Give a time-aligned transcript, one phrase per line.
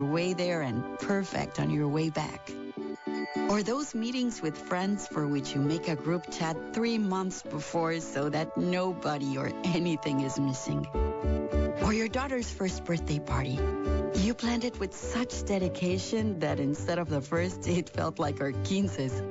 [0.00, 2.50] way there and perfect on your way back.
[3.48, 8.00] Or those meetings with friends for which you make a group chat three months before
[8.00, 10.86] so that nobody or anything is missing.
[11.84, 13.58] Or your daughter's first birthday party.
[14.16, 18.52] You planned it with such dedication that instead of the first, it felt like our
[18.52, 19.22] quinces.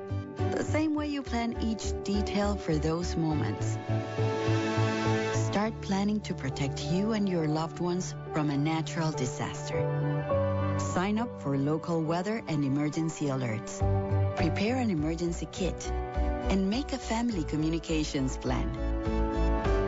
[0.52, 3.78] The same way you plan each detail for those moments.
[5.48, 10.43] Start planning to protect you and your loved ones from a natural disaster.
[10.78, 13.80] Sign up for local weather and emergency alerts.
[14.36, 15.92] Prepare an emergency kit
[16.50, 18.70] and make a family communications plan.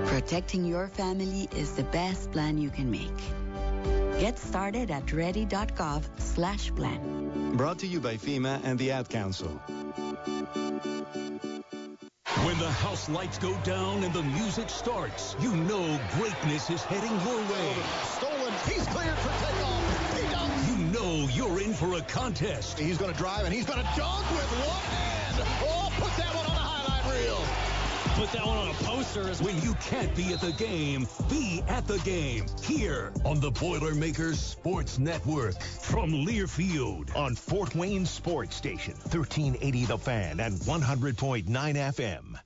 [0.06, 4.20] Protecting your family is the best plan you can make.
[4.20, 7.56] Get started at ready.gov slash plan.
[7.58, 9.50] Brought to you by FEMA and the Ad Council.
[12.46, 17.12] When the house lights go down and the music starts, you know greatness is heading
[17.28, 17.74] your way.
[18.18, 18.54] Stolen.
[18.68, 19.55] He's cleared for 10
[21.36, 22.80] you're in for a contest.
[22.80, 25.36] He's going to drive and he's going to dunk with one hand.
[25.64, 27.38] Oh, put that one on the highlight reel.
[28.16, 31.62] Put that one on a poster as When you can't be at the game, be
[31.68, 32.46] at the game.
[32.64, 39.98] Here on the Boilermakers Sports Network from Learfield on Fort Wayne Sports Station, 1380 The
[39.98, 42.40] Fan and 100.9 FM.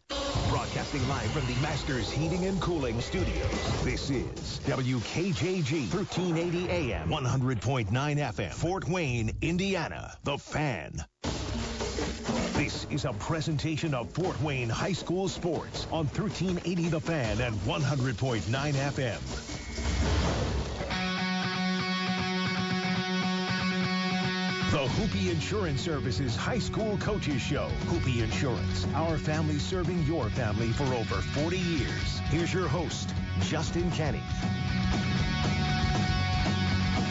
[0.79, 3.83] Broadcasting live from the Masters Heating and Cooling Studios.
[3.83, 10.15] This is WKJG 1380 AM, 100.9 FM, Fort Wayne, Indiana.
[10.23, 11.03] The Fan.
[12.53, 17.55] This is a presentation of Fort Wayne High School Sports on 1380 The Fan and
[17.57, 20.48] 100.9 FM.
[24.71, 27.71] The Hoopy Insurance Services High School Coaches Show.
[27.87, 32.19] Hoopy Insurance, our family serving your family for over 40 years.
[32.29, 34.21] Here's your host, Justin Kenny.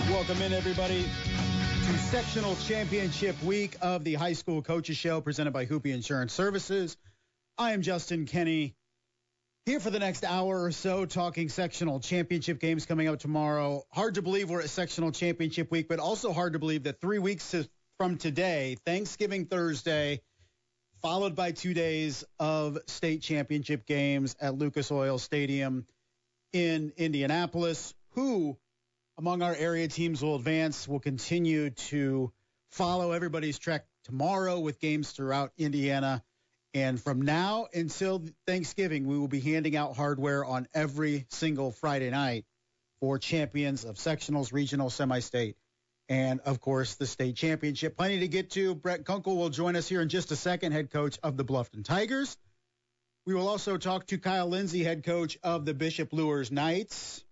[0.08, 5.66] Welcome in, everybody, to sectional championship week of the High School Coaches Show presented by
[5.66, 6.96] Hoopy Insurance Services.
[7.58, 8.76] I am Justin Kenny.
[9.68, 13.84] Here for the next hour or so, talking sectional championship games coming up tomorrow.
[13.92, 17.18] Hard to believe we're at sectional championship week, but also hard to believe that three
[17.18, 17.54] weeks
[17.98, 20.22] from today, Thanksgiving Thursday,
[21.02, 25.86] followed by two days of state championship games at Lucas Oil Stadium
[26.54, 27.92] in Indianapolis.
[28.12, 28.56] Who
[29.18, 30.88] among our area teams will advance?
[30.88, 32.32] We'll continue to
[32.70, 36.24] follow everybody's track tomorrow with games throughout Indiana.
[36.78, 42.08] And from now until Thanksgiving, we will be handing out hardware on every single Friday
[42.08, 42.44] night
[43.00, 45.56] for champions of sectionals, regional, semi state,
[46.08, 47.96] and of course the state championship.
[47.96, 48.76] Plenty to get to.
[48.76, 51.84] Brent Kunkel will join us here in just a second, head coach of the Bluffton
[51.84, 52.36] Tigers.
[53.26, 57.24] We will also talk to Kyle Lindsay, head coach of the Bishop Luers Knights.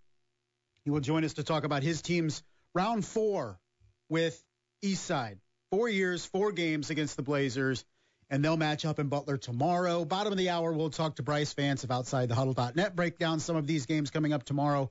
[0.83, 2.43] He will join us to talk about his team's
[2.75, 3.61] round four
[4.09, 4.43] with
[4.85, 5.39] Eastside.
[5.71, 7.85] Four years, four games against the Blazers
[8.31, 10.05] and they'll match up in Butler tomorrow.
[10.05, 13.67] Bottom of the hour, we'll talk to Brice Vance of OutsideTheHuddle.net, break down some of
[13.67, 14.91] these games coming up tomorrow.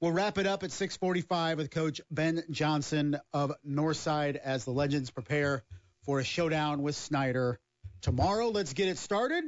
[0.00, 5.10] We'll wrap it up at 6:45 with Coach Ben Johnson of Northside as the Legends
[5.10, 5.64] prepare
[6.04, 7.58] for a showdown with Snyder
[8.02, 8.50] tomorrow.
[8.50, 9.44] Let's get it started.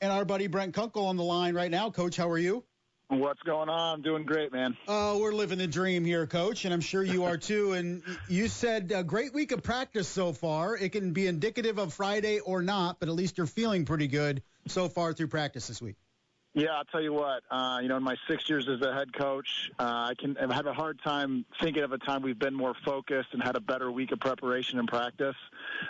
[0.00, 1.90] And our buddy Brent Kunkel on the line right now.
[1.90, 2.64] Coach, how are you?
[3.12, 3.96] What's going on?
[3.96, 4.74] I'm doing great, man.
[4.88, 7.72] Oh, we're living the dream here, Coach, and I'm sure you are too.
[7.72, 10.78] And you said a great week of practice so far.
[10.78, 14.42] It can be indicative of Friday or not, but at least you're feeling pretty good
[14.66, 15.96] so far through practice this week.
[16.54, 17.42] Yeah, I'll tell you what.
[17.50, 20.50] Uh, you know, in my six years as a head coach, uh, I can I've
[20.50, 23.60] had a hard time thinking of a time we've been more focused and had a
[23.60, 25.36] better week of preparation and practice.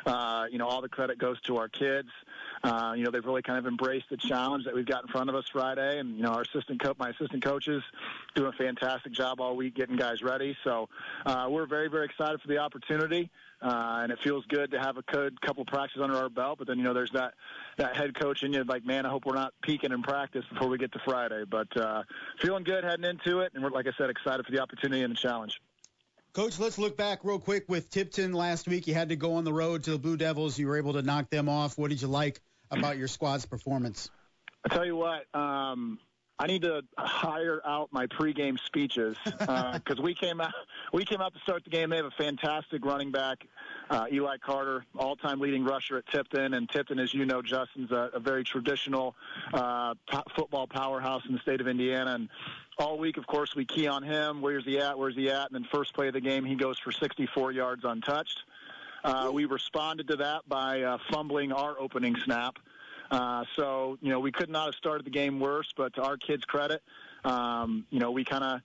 [0.07, 2.09] Uh, you know, all the credit goes to our kids.
[2.63, 5.29] Uh, you know, they've really kind of embraced the challenge that we've got in front
[5.29, 7.83] of us Friday, and you know, our assistant coach, my assistant coaches,
[8.37, 10.57] doing a fantastic job all week getting guys ready.
[10.63, 10.89] So
[11.27, 13.31] uh, we're very, very excited for the opportunity,
[13.61, 16.59] uh, and it feels good to have a good couple of practices under our belt.
[16.59, 17.35] But then you know, there's that
[17.79, 20.69] that head coach in you, like, man, I hope we're not peaking in practice before
[20.69, 21.45] we get to Friday.
[21.49, 22.05] But uh,
[22.39, 25.11] feeling good heading into it, and we're like I said, excited for the opportunity and
[25.11, 25.61] the challenge.
[26.33, 28.87] Coach, let's look back real quick with Tipton last week.
[28.87, 30.59] You had to go on the road to the Blue Devils.
[30.59, 31.77] You were able to knock them off.
[31.77, 32.41] What did you like
[32.73, 34.11] about your squad's performance?
[34.65, 35.99] I tell you what, um,
[36.39, 40.53] I need to hire out my pregame speeches because uh, we came out
[40.93, 41.91] we came out to start the game.
[41.91, 43.47] They have a fantastic running back,
[43.91, 48.11] uh, Eli Carter, all-time leading rusher at Tipton, and Tipton, as you know, Justin's a,
[48.15, 49.15] a very traditional
[49.55, 52.15] uh, po- football powerhouse in the state of Indiana.
[52.15, 52.29] And
[52.77, 54.43] all week, of course, we key on him.
[54.43, 54.99] Where's he at?
[54.99, 55.51] Where's he at?
[55.51, 58.43] And then first play of the game, he goes for 64 yards untouched.
[59.05, 62.59] Uh, we responded to that by uh, fumbling our opening snap.
[63.11, 66.17] Uh, so, you know, we could not have started the game worse, but to our
[66.17, 66.83] kids' credit,
[67.25, 68.61] um, you know, we kind of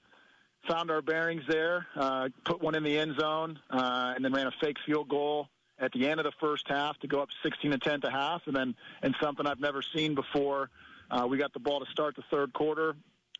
[0.68, 4.48] found our bearings there, uh, put one in the end zone, uh, and then ran
[4.48, 5.50] a fake field goal
[5.80, 8.42] at the end of the first half to go up 16 to 10 to half,
[8.48, 10.70] and then and something I've never seen before.
[11.10, 12.96] Uh, we got the ball to start the third quarter,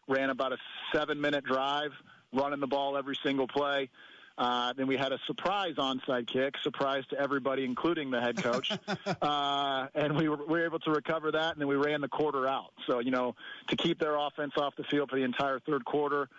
[0.08, 0.58] ran about a
[0.94, 1.92] seven-minute drive,
[2.34, 3.90] running the ball every single play.
[4.38, 8.72] Uh, then we had a surprise onside kick, surprise to everybody, including the head coach.
[9.22, 12.08] uh, and we were, we were able to recover that, and then we ran the
[12.08, 12.72] quarter out.
[12.86, 13.36] So, you know,
[13.70, 16.30] to keep their offense off the field for the entire third quarter,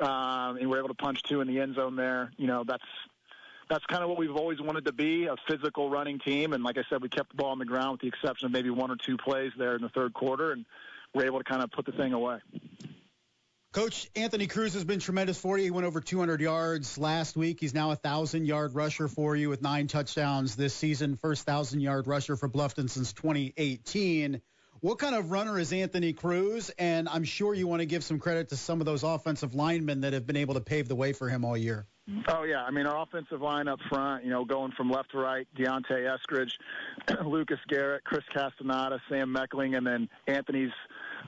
[0.00, 2.64] um, and we were able to punch two in the end zone there, you know,
[2.64, 2.84] that's
[3.70, 6.52] that's kind of what we've always wanted to be a physical running team.
[6.52, 8.52] And like I said, we kept the ball on the ground with the exception of
[8.52, 10.66] maybe one or two plays there in the third quarter, and
[11.14, 12.40] we're able to kind of put the thing away.
[13.74, 15.64] Coach Anthony Cruz has been tremendous for you.
[15.64, 17.58] He went over 200 yards last week.
[17.58, 21.16] He's now a thousand yard rusher for you with nine touchdowns this season.
[21.16, 24.40] First thousand yard rusher for Bluffton since 2018.
[24.78, 26.70] What kind of runner is Anthony Cruz?
[26.78, 30.02] And I'm sure you want to give some credit to some of those offensive linemen
[30.02, 31.88] that have been able to pave the way for him all year.
[32.28, 35.18] Oh yeah, I mean our offensive line up front, you know, going from left to
[35.18, 36.52] right, Deontay Eskridge,
[37.26, 40.70] Lucas Garrett, Chris Castaneda, Sam Meckling, and then Anthony's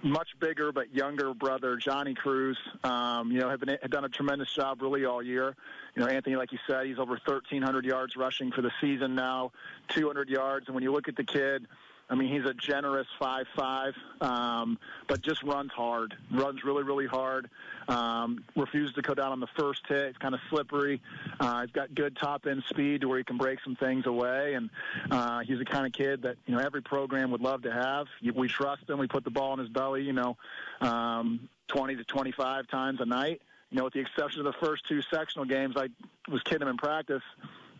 [0.02, 4.08] much bigger but younger brother, Johnny Cruz, um, you know, have, been, have done a
[4.08, 5.56] tremendous job really all year.
[5.94, 9.52] You know, Anthony, like you said, he's over 1,300 yards rushing for the season now,
[9.88, 10.66] 200 yards.
[10.66, 11.66] And when you look at the kid,
[12.08, 16.14] I mean, he's a generous five five, um, but just runs hard.
[16.30, 17.50] Runs really, really hard.
[17.88, 19.98] Um, refuses to go down on the first hit.
[19.98, 21.00] It's kind of slippery.
[21.40, 24.54] Uh, he's got good top end speed to where he can break some things away,
[24.54, 24.70] and
[25.10, 28.06] uh, he's the kind of kid that you know every program would love to have.
[28.34, 28.98] We trust him.
[28.98, 30.36] We put the ball in his belly, you know,
[30.80, 33.42] um, 20 to 25 times a night.
[33.70, 35.88] You know, with the exception of the first two sectional games, I
[36.30, 37.22] was kidding him in practice.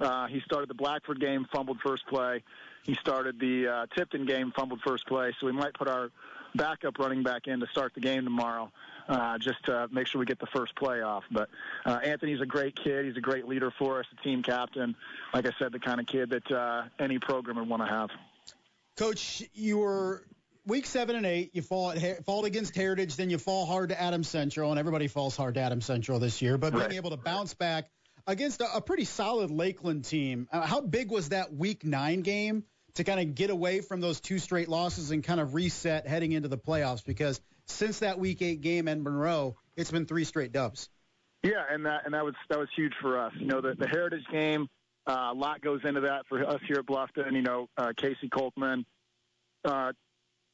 [0.01, 2.43] Uh, he started the Blackford game, fumbled first play
[2.87, 6.11] he started the uh, Tipton game, fumbled first play, so we might put our
[6.55, 8.71] backup running back in to start the game tomorrow,
[9.09, 11.25] uh, just to make sure we get the first play off.
[11.31, 11.49] But
[11.85, 13.05] uh, Anthony's a great kid.
[13.05, 14.95] He's a great leader for us, the team captain.
[15.35, 18.11] Like I said, the kind of kid that uh, any program would want to have.
[18.97, 20.23] Coach, you were
[20.65, 21.51] week seven and eight.
[21.55, 25.09] You fall at, fall against Heritage, then you fall hard to Adams Central, and everybody
[25.09, 26.57] falls hard to Adams Central this year.
[26.57, 27.91] But being able to bounce back
[28.27, 32.65] against a, a pretty solid Lakeland team, uh, how big was that week nine game?
[32.97, 36.33] to kind of get away from those two straight losses and kind of reset heading
[36.33, 40.53] into the playoffs because since that week eight game in Monroe, it's been three straight
[40.53, 40.89] dubs.
[41.43, 43.33] Yeah, and that and that was that was huge for us.
[43.39, 44.69] You know, the, the Heritage game,
[45.07, 47.33] uh, a lot goes into that for us here at Bluffton.
[47.33, 48.85] You know, uh, Casey Kolkman
[49.65, 49.93] uh,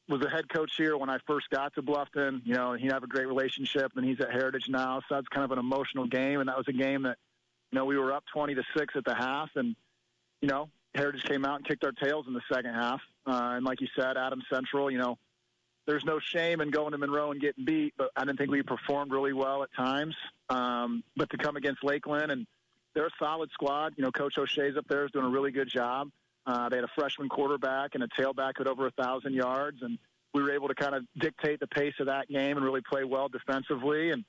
[0.09, 2.41] was the head coach here when I first got to Bluffton.
[2.43, 4.99] You know, he had a great relationship, and he's at Heritage now.
[5.07, 7.17] So that's kind of an emotional game, and that was a game that,
[7.73, 9.75] you know, we were up twenty to six at the half, and
[10.41, 13.01] you know, Heritage came out and kicked our tails in the second half.
[13.25, 15.17] Uh, and like you said, Adams Central, you know,
[15.87, 18.61] there's no shame in going to Monroe and getting beat, but I didn't think we
[18.61, 20.15] performed really well at times.
[20.49, 22.45] Um, but to come against Lakeland, and
[22.93, 23.95] they're a solid squad.
[23.97, 26.11] You know, Coach O'Shea's up there is doing a really good job.
[26.45, 29.97] Uh, they had a freshman quarterback and a tailback at over a thousand yards, and
[30.35, 33.03] we were able to kind of dictate the pace of that game and really play
[33.03, 34.11] well defensively.
[34.11, 34.25] And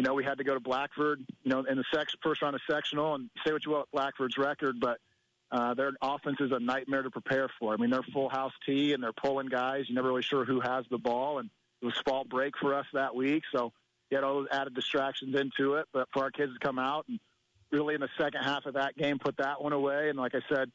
[0.00, 2.54] you know, we had to go to Blackford, you know, in the sec- first round
[2.54, 4.96] of sectional, and say what you at Blackford's record, but
[5.52, 7.74] uh, their offense is a nightmare to prepare for.
[7.74, 9.84] I mean, they're full house tee and they're pulling guys.
[9.88, 11.50] You're never really sure who has the ball, and
[11.82, 13.74] it was fall break for us that week, so
[14.08, 15.84] you had all those added distractions into it.
[15.92, 17.20] But for our kids to come out and
[17.70, 20.40] really in the second half of that game put that one away, and like I
[20.48, 20.70] said,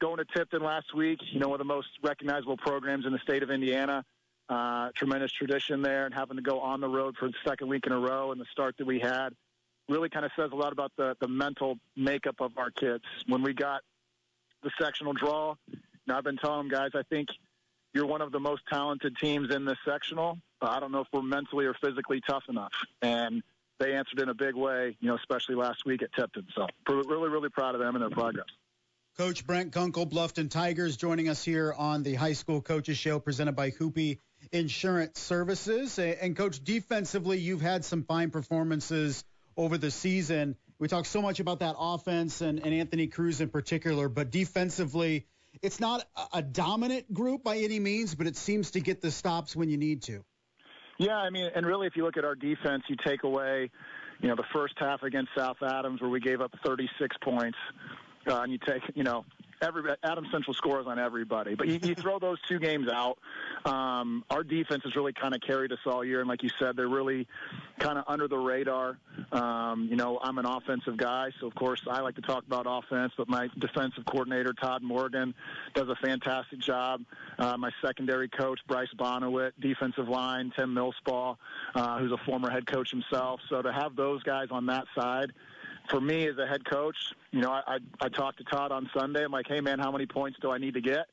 [0.00, 3.18] going to Tipton last week, you know, one of the most recognizable programs in the
[3.18, 4.06] state of Indiana.
[4.50, 7.86] Uh, tremendous tradition there, and having to go on the road for the second week
[7.86, 9.30] in a row and the start that we had
[9.88, 13.04] really kind of says a lot about the the mental makeup of our kids.
[13.26, 13.82] When we got
[14.62, 15.54] the sectional draw.
[16.06, 17.28] Now, I've been telling them, guys, I think
[17.92, 20.38] you're one of the most talented teams in this sectional.
[20.60, 22.72] But I don't know if we're mentally or physically tough enough.
[23.00, 23.42] And
[23.78, 26.46] they answered in a big way, you know, especially last week at Tipton.
[26.54, 28.46] So really, really proud of them and their progress.
[29.16, 33.52] Coach Brent Kunkel, Bluffton Tigers, joining us here on the High School Coaches Show presented
[33.52, 34.18] by Hoopy
[34.52, 35.98] Insurance Services.
[35.98, 39.24] And, Coach, defensively, you've had some fine performances
[39.56, 40.56] over the season.
[40.78, 45.26] We talk so much about that offense and, and Anthony Cruz in particular, but defensively,
[45.60, 49.10] it's not a, a dominant group by any means, but it seems to get the
[49.10, 50.24] stops when you need to.
[50.98, 53.70] Yeah, I mean, and really, if you look at our defense, you take away,
[54.20, 57.58] you know, the first half against South Adams where we gave up 36 points,
[58.26, 59.24] uh, and you take, you know,
[59.62, 61.54] every Adam Central scores on everybody.
[61.54, 63.18] But you, you throw those two games out.
[63.64, 66.76] Um, our defense has really kind of carried us all year, and like you said,
[66.76, 67.26] they're really
[67.78, 68.98] kind of under the radar.
[69.32, 72.66] Um, you know, I'm an offensive guy, so of course I like to talk about
[72.68, 73.12] offense.
[73.16, 75.34] But my defensive coordinator Todd Morgan
[75.74, 77.02] does a fantastic job.
[77.38, 81.36] Uh, my secondary coach Bryce Bonowit, defensive line Tim Millspaw,
[81.74, 83.40] uh, who's a former head coach himself.
[83.48, 85.32] So to have those guys on that side
[85.90, 86.96] for me as a head coach,
[87.32, 89.24] you know, I, I, I talked to Todd on Sunday.
[89.24, 91.06] I'm like, hey, man, how many points do I need to get?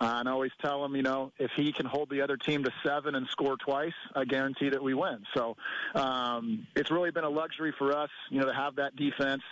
[0.00, 2.64] Uh, and I always tell him, you know, if he can hold the other team
[2.64, 5.26] to seven and score twice, I guarantee that we win.
[5.34, 5.58] So
[5.94, 9.42] um, it's really been a luxury for us, you know, to have that defense.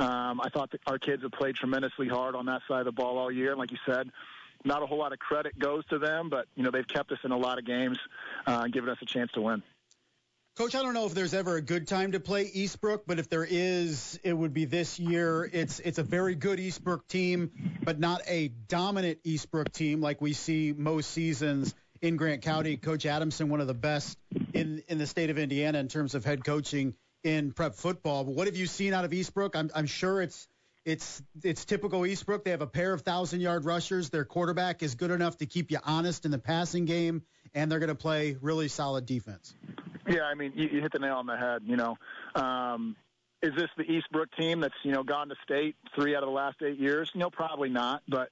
[0.00, 2.92] Um, I thought that our kids have played tremendously hard on that side of the
[2.92, 3.50] ball all year.
[3.50, 4.10] And like you said,
[4.64, 7.18] not a whole lot of credit goes to them, but you know they've kept us
[7.24, 7.98] in a lot of games,
[8.46, 9.62] uh, giving us a chance to win.
[10.54, 13.30] Coach, I don't know if there's ever a good time to play Eastbrook, but if
[13.30, 15.48] there is, it would be this year.
[15.50, 17.50] It's it's a very good Eastbrook team,
[17.82, 22.76] but not a dominant Eastbrook team like we see most seasons in Grant County.
[22.76, 24.18] Coach Adamson, one of the best
[24.52, 26.92] in in the state of Indiana in terms of head coaching
[27.24, 28.24] in prep football.
[28.24, 29.56] But what have you seen out of Eastbrook?
[29.56, 30.46] I'm I'm sure it's
[30.84, 32.44] it's it's typical Eastbrook.
[32.44, 34.10] They have a pair of thousand yard rushers.
[34.10, 37.22] Their quarterback is good enough to keep you honest in the passing game,
[37.54, 39.54] and they're going to play really solid defense.
[40.08, 41.62] Yeah, I mean, you, you hit the nail on the head.
[41.64, 41.96] You know,
[42.34, 42.96] um,
[43.42, 46.34] is this the Eastbrook team that's you know gone to state three out of the
[46.34, 47.10] last eight years?
[47.14, 48.02] Know, probably not.
[48.08, 48.30] But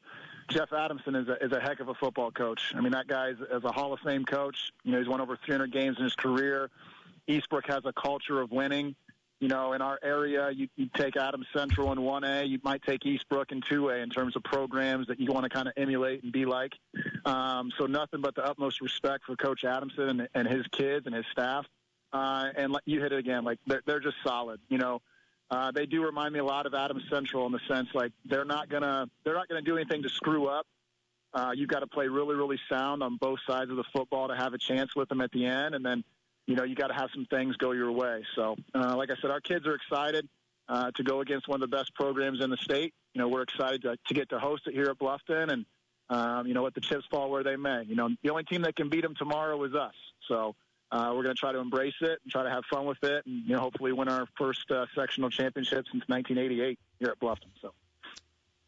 [0.48, 2.72] Jeff Adamson is a, is a heck of a football coach.
[2.76, 4.72] I mean, that guy is, is a Hall of Fame coach.
[4.82, 6.70] You know, he's won over 300 games in his career.
[7.28, 8.96] Eastbrook has a culture of winning.
[9.40, 13.00] You know, in our area, you, you take Adams Central in 1A, you might take
[13.00, 16.30] Eastbrook in 2A in terms of programs that you want to kind of emulate and
[16.30, 16.74] be like.
[17.24, 21.14] Um, so nothing but the utmost respect for Coach Adamson and, and his kids and
[21.14, 21.64] his staff.
[22.12, 24.60] Uh, and you hit it again, like they're, they're just solid.
[24.68, 25.00] You know,
[25.50, 28.44] uh, they do remind me a lot of Adams Central in the sense like they're
[28.44, 30.66] not gonna they're not gonna do anything to screw up.
[31.32, 34.36] Uh, you've got to play really really sound on both sides of the football to
[34.36, 36.04] have a chance with them at the end, and then
[36.50, 38.24] you know you got to have some things go your way.
[38.34, 40.28] So, uh, like I said, our kids are excited
[40.68, 42.92] uh, to go against one of the best programs in the state.
[43.14, 45.64] You know, we're excited to, to get to host it here at Bluffton, and
[46.10, 47.84] um, you know, let the chips fall where they may.
[47.86, 49.94] You know, the only team that can beat them tomorrow is us.
[50.28, 50.54] So.
[50.92, 53.24] Uh, we're going to try to embrace it and try to have fun with it,
[53.24, 57.46] and you know, hopefully win our first uh, sectional championship since 1988 here at Bluffton.
[57.62, 57.72] So.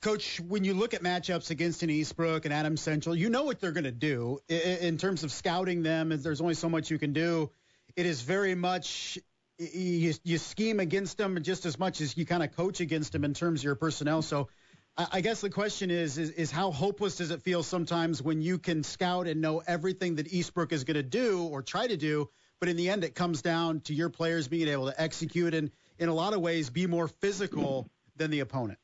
[0.02, 3.60] Coach, when you look at matchups against an Eastbrook and Adams Central, you know what
[3.60, 6.16] they're going to do in terms of scouting them.
[6.22, 7.50] There's only so much you can do
[7.96, 9.18] it is very much
[9.58, 13.24] you, you scheme against them just as much as you kind of coach against them
[13.24, 14.22] in terms of your personnel.
[14.22, 14.48] So
[14.96, 18.58] I, guess the question is, is, is how hopeless does it feel sometimes when you
[18.58, 22.28] can scout and know everything that Eastbrook is going to do or try to do,
[22.60, 25.70] but in the end it comes down to your players being able to execute and
[25.98, 28.78] in a lot of ways be more physical than the opponent.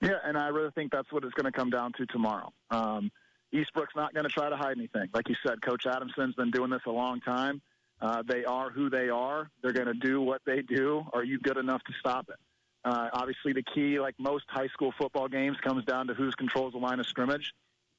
[0.00, 2.52] Yeah, and I really think that's what it's going to come down to tomorrow.
[2.70, 3.12] Um,
[3.54, 5.10] Eastbrook's not going to try to hide anything.
[5.14, 7.62] Like you said, Coach Adamson's been doing this a long time.
[8.02, 9.48] Uh, they are who they are.
[9.62, 11.06] They're going to do what they do.
[11.12, 12.36] Are you good enough to stop it?
[12.84, 16.72] Uh, obviously, the key, like most high school football games, comes down to who's controls
[16.72, 17.52] the line of scrimmage.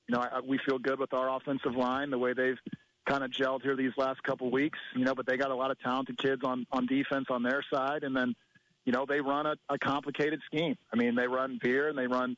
[0.09, 2.59] You know, I, we feel good with our offensive line, the way they've
[3.07, 4.77] kind of gelled here these last couple weeks.
[4.93, 7.63] You know, but they got a lot of talented kids on on defense on their
[7.73, 8.35] side, and then,
[8.83, 10.75] you know, they run a, a complicated scheme.
[10.91, 12.35] I mean, they run veer and they run,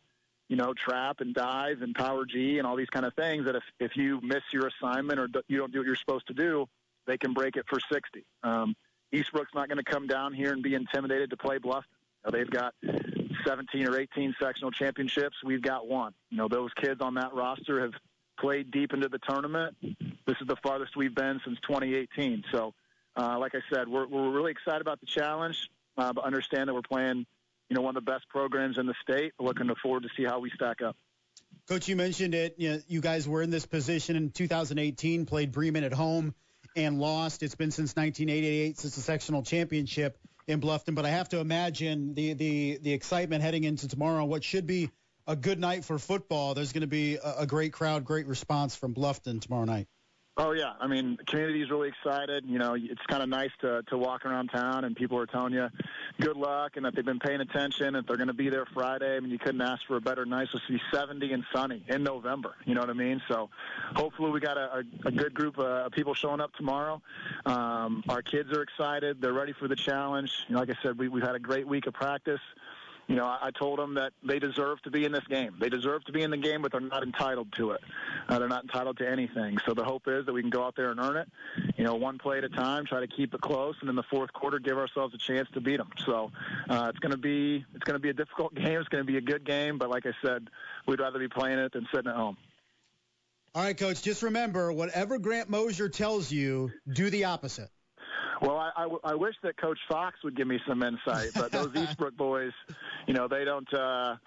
[0.49, 3.45] you know, trap and dive and power G and all these kind of things.
[3.45, 6.35] That if if you miss your assignment or you don't do what you're supposed to
[6.35, 6.67] do,
[7.07, 8.25] they can break it for 60.
[8.43, 8.75] Um,
[9.13, 11.83] Eastbrook's not going to come down here and be intimidated to play Bluffton.
[12.25, 12.73] You know, they've got
[13.45, 15.37] 17 or 18 sectional championships.
[15.43, 16.13] We've got one.
[16.29, 17.93] You know, those kids on that roster have
[18.39, 19.75] played deep into the tournament.
[19.81, 22.43] This is the farthest we've been since 2018.
[22.51, 22.73] So,
[23.15, 26.73] uh, like I said, we're, we're really excited about the challenge, uh, but understand that
[26.73, 27.25] we're playing,
[27.69, 29.33] you know, one of the best programs in the state.
[29.39, 30.97] Looking forward to see how we stack up.
[31.69, 32.55] Coach, you mentioned it.
[32.57, 36.35] You, know, you guys were in this position in 2018, played Bremen at home
[36.75, 37.43] and lost.
[37.43, 40.17] It's been since 1988 since the sectional championship
[40.47, 40.95] in Bluffton.
[40.95, 44.25] But I have to imagine the the the excitement heading into tomorrow.
[44.25, 44.91] What should be
[45.27, 46.53] a good night for football.
[46.53, 49.87] There's going to be a, a great crowd, great response from Bluffton tomorrow night.
[50.37, 52.43] Oh yeah, I mean, the community is really excited.
[52.45, 55.53] You know, it's kind of nice to to walk around town and people are telling
[55.53, 55.69] you
[56.19, 59.15] good luck and that they've been paying attention and they're going to be there Friday.
[59.15, 60.49] I mean, you couldn't ask for a better night.
[60.53, 62.55] It's to be 70 and sunny in November.
[62.65, 63.21] You know what I mean?
[63.29, 63.49] So,
[63.95, 67.01] hopefully, we got a, a, a good group of people showing up tomorrow.
[67.45, 69.21] Um, our kids are excited.
[69.21, 70.33] They're ready for the challenge.
[70.49, 72.41] You know, like I said, we we've had a great week of practice.
[73.07, 75.55] You know, I, I told them that they deserve to be in this game.
[75.59, 77.81] They deserve to be in the game, but they're not entitled to it.
[78.27, 79.57] Uh, they're not entitled to anything.
[79.67, 81.29] So the hope is that we can go out there and earn it.
[81.77, 84.03] You know, one play at a time, try to keep it close, and in the
[84.03, 85.89] fourth quarter, give ourselves a chance to beat them.
[86.05, 86.31] So
[86.69, 88.79] uh, it's going to be it's going to be a difficult game.
[88.79, 90.47] It's going to be a good game, but like I said,
[90.87, 92.37] we'd rather be playing it than sitting at home.
[93.53, 94.01] All right, coach.
[94.01, 97.69] Just remember, whatever Grant Mosier tells you, do the opposite.
[98.45, 101.71] Well, I, I, I wish that Coach Fox would give me some insight, but those
[101.73, 102.51] Eastbrook boys,
[103.07, 104.17] you know, they don't uh,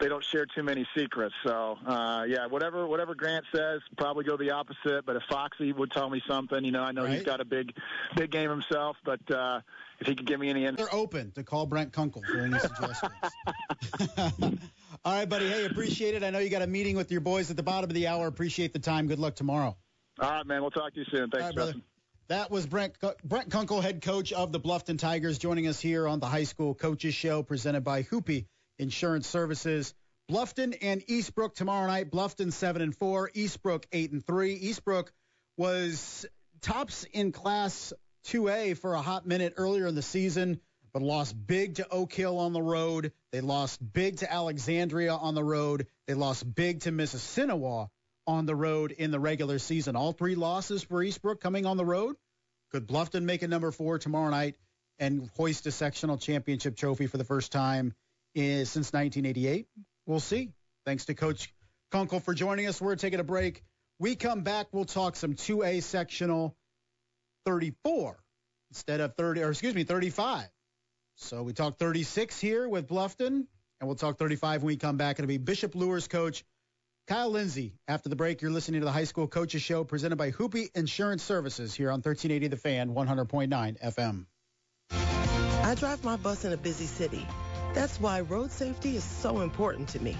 [0.00, 1.34] they don't share too many secrets.
[1.44, 5.06] So uh, yeah, whatever whatever Grant says, probably go the opposite.
[5.06, 7.14] But if Foxy would tell me something, you know, I know Right.
[7.14, 7.72] he's got a big
[8.16, 9.60] big game himself, but uh,
[10.00, 10.78] if he could give me any insight.
[10.78, 13.12] They're open to call Brent Kunkel for any suggestions.
[15.04, 15.48] All right, buddy.
[15.48, 16.22] Hey, appreciate it.
[16.22, 18.26] I know you got a meeting with your boys at the bottom of the hour.
[18.26, 19.06] Appreciate the time.
[19.06, 19.76] Good luck tomorrow.
[20.20, 20.60] All right, man.
[20.60, 21.30] We'll talk to you soon.
[21.30, 21.74] Thanks, All right, brother.
[22.28, 26.20] That was Brent Brent Kunkel, head coach of the Bluffton Tigers, joining us here on
[26.20, 28.46] the High School Coaches Show, presented by Hoopy
[28.78, 29.92] Insurance Services.
[30.30, 32.10] Bluffton and Eastbrook tomorrow night.
[32.10, 34.58] Bluffton seven and four, Eastbrook eight and three.
[34.58, 35.08] Eastbrook
[35.58, 36.24] was
[36.62, 37.92] tops in Class
[38.28, 40.60] 2A for a hot minute earlier in the season,
[40.94, 43.12] but lost big to Oak Hill on the road.
[43.32, 45.88] They lost big to Alexandria on the road.
[46.06, 47.90] They lost big to Mississinewa
[48.26, 49.96] on the road in the regular season.
[49.96, 52.16] All three losses for Eastbrook coming on the road.
[52.72, 54.56] Could Bluffton make it number four tomorrow night
[54.98, 57.94] and hoist a sectional championship trophy for the first time
[58.34, 59.66] in, since 1988?
[60.06, 60.52] We'll see.
[60.84, 61.52] Thanks to Coach
[61.90, 62.80] Kunkel for joining us.
[62.80, 63.62] We're taking a break.
[63.98, 66.56] We come back, we'll talk some 2A sectional
[67.46, 68.18] 34
[68.70, 70.48] instead of 30, or excuse me, 35.
[71.16, 73.46] So we talk 36 here with Bluffton, and
[73.82, 75.18] we'll talk 35 when we come back.
[75.18, 76.44] It'll be Bishop Luers coach
[77.06, 77.74] Kyle Lindsay.
[77.86, 81.22] After the break, you're listening to the High School Coaches Show presented by Hoopy Insurance
[81.22, 84.24] Services here on 1380 The Fan, 100.9 FM.
[85.62, 87.26] I drive my bus in a busy city.
[87.74, 90.16] That's why road safety is so important to me.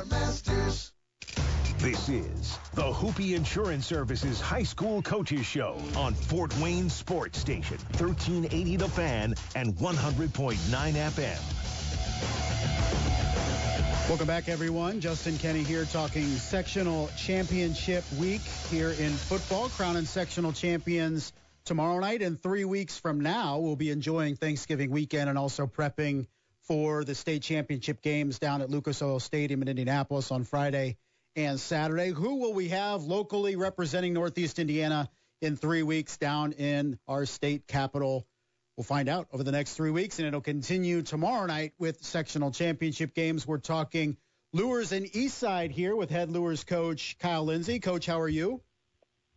[1.78, 7.76] This is the Hoopy Insurance Services High School Coaches Show on Fort Wayne Sports Station,
[7.98, 11.38] 1380 The Fan and 100.9 FM.
[14.08, 15.00] Welcome back, everyone.
[15.00, 19.68] Justin Kenny here talking sectional championship week here in football.
[19.68, 21.34] Crowning sectional champions
[21.66, 23.58] tomorrow night and three weeks from now.
[23.58, 26.26] We'll be enjoying Thanksgiving weekend and also prepping
[26.62, 30.96] for the state championship games down at Lucas Oil Stadium in Indianapolis on Friday
[31.36, 32.10] and Saturday.
[32.10, 35.10] Who will we have locally representing Northeast Indiana
[35.42, 38.26] in three weeks down in our state capital?
[38.76, 42.50] We'll find out over the next three weeks, and it'll continue tomorrow night with sectional
[42.50, 43.46] championship games.
[43.46, 44.16] We're talking
[44.52, 47.80] Luers and Eastside here with head Luers coach Kyle Lindsay.
[47.80, 48.62] Coach, how are you?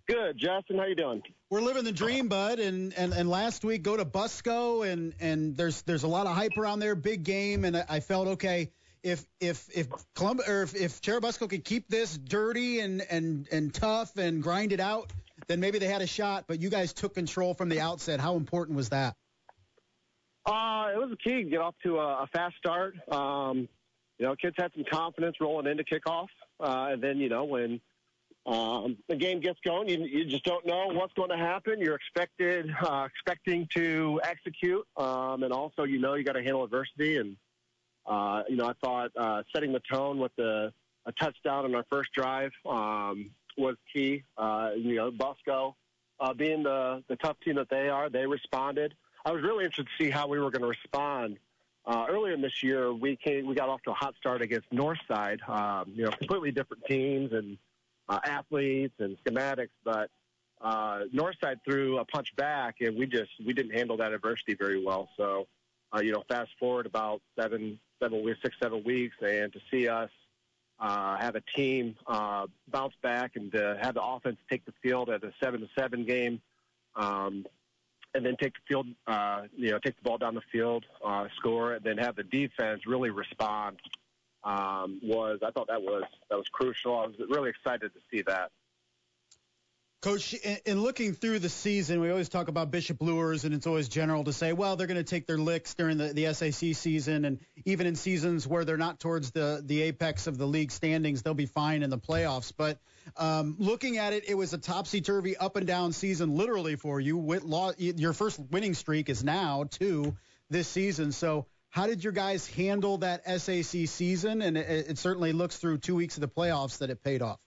[0.08, 0.78] Good, Justin.
[0.78, 1.22] How you doing?
[1.52, 2.60] We're living the dream, bud.
[2.60, 6.36] And and, and last week go to Busco, and and there's there's a lot of
[6.36, 8.72] hype around there, big game, and I felt okay.
[9.04, 13.74] If if if Columbus or if, if Churubusco could keep this dirty and and and
[13.74, 15.12] tough and grind it out,
[15.48, 16.46] then maybe they had a shot.
[16.48, 18.20] But you guys took control from the outset.
[18.20, 19.16] How important was that?
[20.46, 22.96] Uh, it was key to get off to a, a fast start.
[23.12, 23.70] Um,
[24.18, 26.28] you know, kids had some confidence rolling into kickoff,
[26.60, 27.80] uh, and then you know when
[28.46, 31.80] um, the game gets going, you, you just don't know what's going to happen.
[31.80, 36.64] You're expected uh, expecting to execute, um, and also you know you got to handle
[36.64, 37.18] adversity.
[37.18, 37.38] And
[38.10, 40.74] uh, you know, I thought uh, setting the tone with the
[41.06, 44.24] a touchdown on our first drive um, was key.
[44.38, 45.76] Uh, you know, Busco
[46.20, 48.94] uh, being the the tough team that they are, they responded.
[49.26, 51.38] I was really interested to see how we were going to respond.
[51.86, 54.70] Uh, earlier in this year, we came, we got off to a hot start against
[54.72, 55.48] Northside.
[55.48, 57.58] Um, you know, completely different teams and
[58.08, 60.10] uh, athletes and schematics, but
[60.62, 64.84] uh, Northside threw a punch back, and we just we didn't handle that adversity very
[64.84, 65.10] well.
[65.16, 65.48] So,
[65.96, 69.88] uh, you know, fast forward about seven, seven weeks, six, seven weeks, and to see
[69.88, 70.10] us
[70.80, 75.10] uh, have a team uh, bounce back and to have the offense take the field
[75.10, 76.42] at a seven to seven game.
[76.96, 77.46] Um,
[78.16, 81.28] and then take the field, uh, you know, take the ball down the field, uh,
[81.38, 83.78] score, and then have the defense really respond.
[84.44, 86.98] Um, was I thought that was that was crucial.
[86.98, 88.52] I was really excited to see that.
[90.02, 93.90] Coach, in looking through the season, we always talk about Bishop Luers, and it's always
[93.90, 97.26] general to say, well, they're going to take their licks during the, the SAC season,
[97.26, 101.22] and even in seasons where they're not towards the, the apex of the league standings,
[101.22, 102.54] they'll be fine in the playoffs.
[102.56, 102.80] But
[103.18, 107.02] um, looking at it, it was a topsy turvy, up and down season, literally for
[107.02, 107.38] you.
[107.78, 110.16] Your first winning streak is now two
[110.50, 111.12] this season.
[111.12, 114.42] So, how did your guys handle that SAC season?
[114.42, 117.40] And it, it certainly looks through two weeks of the playoffs that it paid off.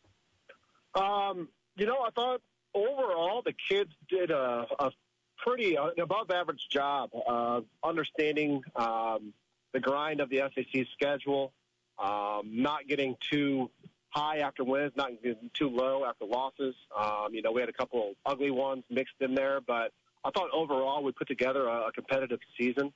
[0.95, 2.41] Um, you know, I thought
[2.75, 4.91] overall the kids did a, a
[5.39, 9.33] pretty above average job of understanding um,
[9.73, 11.53] the grind of the SAC schedule,
[11.99, 13.71] um, not getting too
[14.11, 16.75] high after wins, not getting too low after losses.
[16.97, 19.93] Um, you know, we had a couple ugly ones mixed in there, but
[20.25, 22.93] I thought overall we put together a, a competitive season.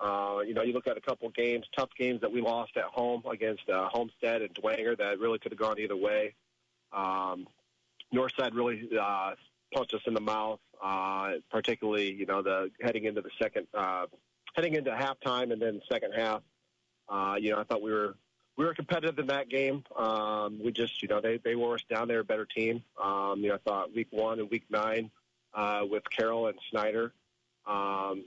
[0.00, 2.84] Uh, you know, you look at a couple games, tough games that we lost at
[2.84, 6.34] home against uh, Homestead and Dwenger that really could have gone either way.
[6.92, 7.46] Um,
[8.14, 9.32] Northside really uh,
[9.72, 14.06] punched us in the mouth, uh, particularly you know the heading into the second, uh,
[14.54, 16.42] heading into halftime and then second half.
[17.08, 18.14] Uh, you know, I thought we were
[18.56, 19.84] we were competitive in that game.
[19.96, 22.08] Um, we just you know they they wore us down.
[22.08, 22.82] They're a better team.
[23.02, 25.10] Um, you know, I thought week one and week nine
[25.54, 27.12] uh, with Carroll and Snyder
[27.66, 28.24] um,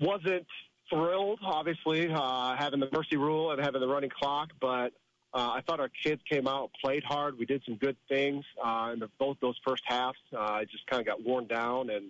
[0.00, 0.46] wasn't
[0.90, 4.92] thrilled, obviously, uh, having the mercy rule and having the running clock, but
[5.34, 7.38] uh, I thought our kids came out, played hard.
[7.38, 10.18] We did some good things uh, in the, both those first halves.
[10.34, 12.06] Uh, it just kind of got worn down, and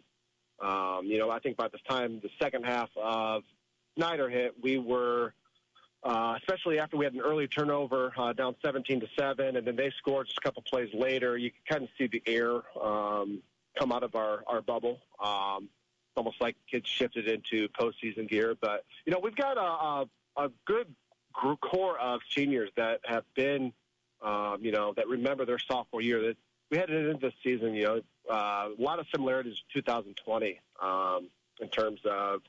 [0.61, 3.43] um, you know, I think by the time the second half of
[3.97, 5.35] Snyder hit, we were,
[6.05, 9.77] uh, especially after we had an early turnover uh, down 17 to seven, and then
[9.77, 11.37] they scored just a couple plays later.
[11.37, 13.43] You could kind of see the air um,
[13.79, 15.01] come out of our our bubble.
[15.23, 15.69] Um,
[16.19, 18.55] almost like kids shifted into postseason gear.
[18.61, 20.07] But you know, we've got a, a,
[20.47, 20.95] a good
[21.57, 23.73] core of seniors that have been,
[24.23, 26.21] um, you know, that remember their sophomore year.
[26.23, 26.37] That
[26.71, 30.61] we had headed into this season, you know, uh, a lot of similarities to 2020
[30.83, 31.29] um,
[31.61, 32.43] in terms of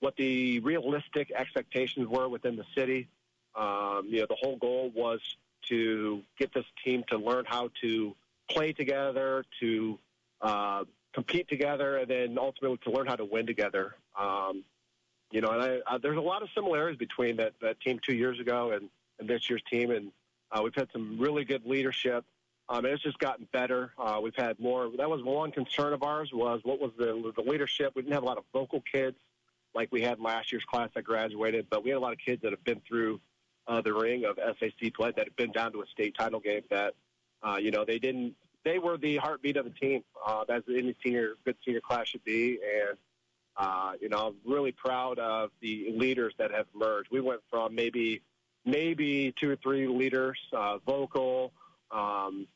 [0.00, 3.08] what the realistic expectations were within the city.
[3.54, 5.20] Um, you know, the whole goal was
[5.68, 8.14] to get this team to learn how to
[8.48, 9.98] play together, to
[10.40, 13.94] uh, compete together, and then ultimately to learn how to win together.
[14.18, 14.64] Um,
[15.30, 18.14] you know, and I, I, there's a lot of similarities between that, that team two
[18.14, 18.88] years ago and,
[19.18, 19.90] and this year's team.
[19.90, 20.12] And
[20.50, 22.24] uh, we've had some really good leadership.
[22.68, 23.92] Um, and it's just gotten better.
[23.98, 24.90] Uh, we've had more.
[24.96, 27.92] That was one concern of ours was what was the, the leadership.
[27.96, 29.16] We didn't have a lot of vocal kids
[29.74, 32.42] like we had last year's class that graduated, but we had a lot of kids
[32.42, 33.20] that have been through
[33.66, 36.62] uh, the ring of SAC play that have been down to a state title game
[36.70, 36.94] that
[37.42, 38.34] Uh, you know, they didn't.
[38.64, 42.24] They were the heartbeat of the team, uh, as any senior good senior class should
[42.24, 42.98] be, and
[43.60, 47.08] uh, you know, I'm really proud of the leaders that have emerged.
[47.12, 48.22] We went from maybe
[48.64, 51.52] maybe two or three leaders, uh, vocal,
[51.90, 52.46] um,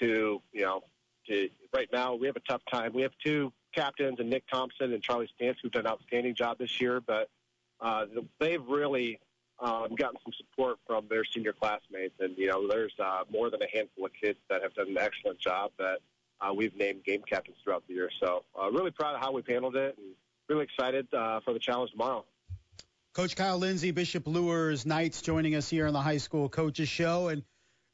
[0.00, 0.82] to you know,
[1.28, 2.92] to right now we have a tough time.
[2.92, 6.58] We have two captains, and Nick Thompson and Charlie Stance, who've done an outstanding job
[6.58, 7.28] this year, but
[7.80, 8.06] uh,
[8.40, 9.20] they've really
[9.60, 13.62] um, gotten some support from their senior classmates, and you know, there's uh, more than
[13.62, 15.98] a handful of kids that have done an excellent job that
[16.40, 18.10] uh, we've named game captains throughout the year.
[18.18, 20.16] So, uh, really proud of how we've handled it, and
[20.48, 22.24] really excited uh, for the challenge tomorrow.
[23.14, 27.28] Coach Kyle Lindsay, Bishop Luers Knights, joining us here on the High School Coaches Show,
[27.28, 27.42] and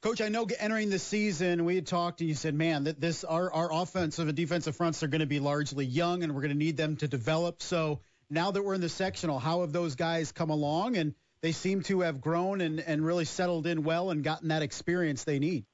[0.05, 3.25] Coach, I know entering the season, we had talked and you said, man, that this
[3.25, 6.53] our our offensive and defensive fronts are going to be largely young, and we're going
[6.53, 7.63] to need them to develop.
[7.63, 10.99] So now that we're in the sectional, how have those guys come along?
[10.99, 14.61] And they seem to have grown and, and really settled in well and gotten that
[14.61, 15.65] experience they need.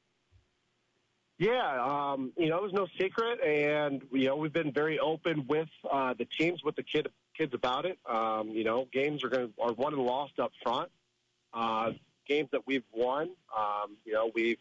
[1.40, 5.46] Yeah, um, you know, it was no secret, and you know, we've been very open
[5.48, 7.98] with uh, the teams, with the kid kids about it.
[8.06, 10.90] Um, you know, games are going are won and lost up front.
[11.54, 11.92] Uh,
[12.28, 14.58] games that we've won, um, you know, we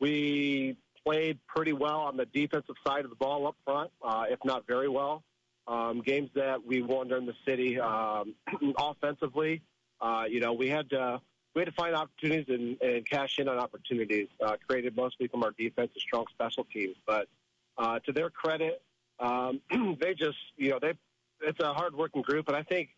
[0.00, 4.40] we played pretty well on the defensive side of the ball up front, uh, if
[4.44, 5.22] not very well.
[5.68, 8.34] Um, games that we won during the city um,
[8.76, 9.62] offensively,
[10.00, 11.20] uh, you know, we had to
[11.54, 15.42] we had to find opportunities and, and cash in on opportunities uh, created mostly from
[15.42, 16.96] our defense and strong special teams.
[17.06, 17.28] But
[17.76, 18.82] uh, to their credit,
[19.18, 19.60] um,
[20.00, 20.94] they just you know they
[21.42, 22.90] it's a hardworking group, and I think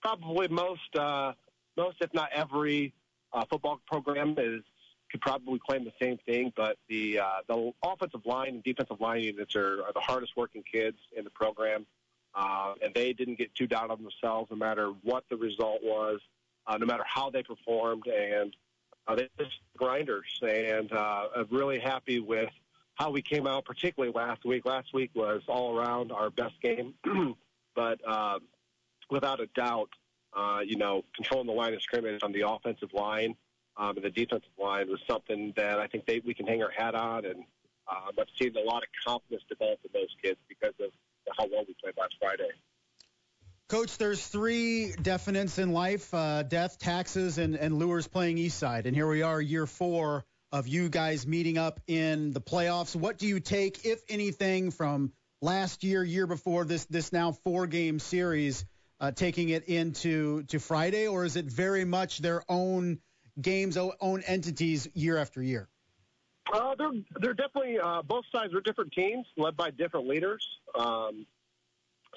[0.00, 1.32] probably most uh,
[1.76, 2.92] most if not every
[3.32, 4.62] uh, football program is
[5.10, 6.52] could probably claim the same thing.
[6.56, 10.62] But the uh, the offensive line and defensive line units are, are the hardest working
[10.70, 11.86] kids in the program.
[12.38, 16.20] Uh, and they didn't get too down on themselves no matter what the result was
[16.66, 18.54] uh, no matter how they performed, and
[19.06, 20.40] uh, they're just grinders.
[20.42, 22.50] And uh, I'm really happy with
[22.94, 24.64] how we came out, particularly last week.
[24.66, 26.94] Last week was all around our best game,
[27.74, 28.38] but uh,
[29.10, 29.90] without a doubt,
[30.36, 33.36] uh, you know, controlling the line of scrimmage on the offensive line
[33.76, 36.70] um, and the defensive line was something that I think they, we can hang our
[36.70, 37.26] hat on.
[37.26, 37.44] And
[37.90, 40.90] um, I've seen a lot of confidence develop in those kids because of
[41.36, 42.50] how well we played last Friday.
[43.68, 48.86] Coach, there's three definites in life uh, death, taxes, and, and Luers playing East Side.
[48.86, 52.94] And here we are, year four of you guys meeting up in the playoffs.
[52.94, 55.10] What do you take, if anything, from
[55.42, 58.64] last year, year before, this this now four game series,
[59.00, 61.08] uh, taking it into to Friday?
[61.08, 63.00] Or is it very much their own
[63.40, 65.68] games, own entities year after year?
[66.52, 70.46] Uh, they're they're definitely uh, both sides are different teams led by different leaders.
[70.78, 71.26] Um,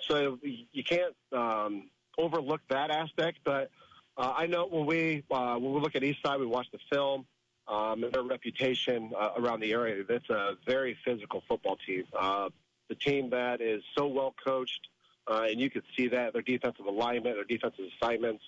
[0.09, 3.39] so you can't um, overlook that aspect.
[3.43, 3.69] But
[4.17, 6.79] uh, I know when we uh, when we look at East Side, we watch the
[6.91, 7.25] film.
[7.67, 10.03] Um, and their reputation uh, around the area.
[10.03, 12.03] That's a very physical football team.
[12.19, 12.49] Uh,
[12.87, 14.87] the team that is so well coached,
[15.27, 18.43] uh, and you can see that their defensive alignment, their defensive assignments,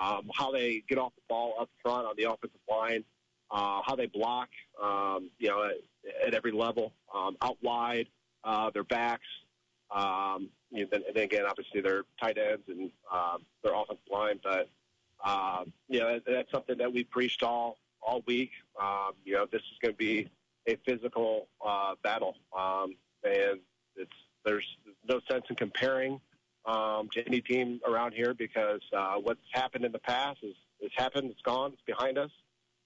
[0.00, 3.02] um, how they get off the ball up front on the offensive line,
[3.50, 4.48] uh, how they block,
[4.80, 8.06] um, you know, at, at every level, um, out wide,
[8.44, 9.26] uh, their backs,
[9.94, 14.40] um, you know, then, then again, obviously they're tight ends and um, their offensive line,
[14.42, 14.68] but
[15.24, 18.50] um, you know that, that's something that we preached all all week.
[18.80, 20.28] Um, you know, this is going to be
[20.66, 23.60] a physical uh, battle, um, and
[23.96, 24.12] it's
[24.44, 24.66] there's
[25.08, 26.20] no sense in comparing
[26.64, 30.94] um, to any team around here because uh, what's happened in the past is it's
[30.96, 32.30] happened, it's gone, it's behind us.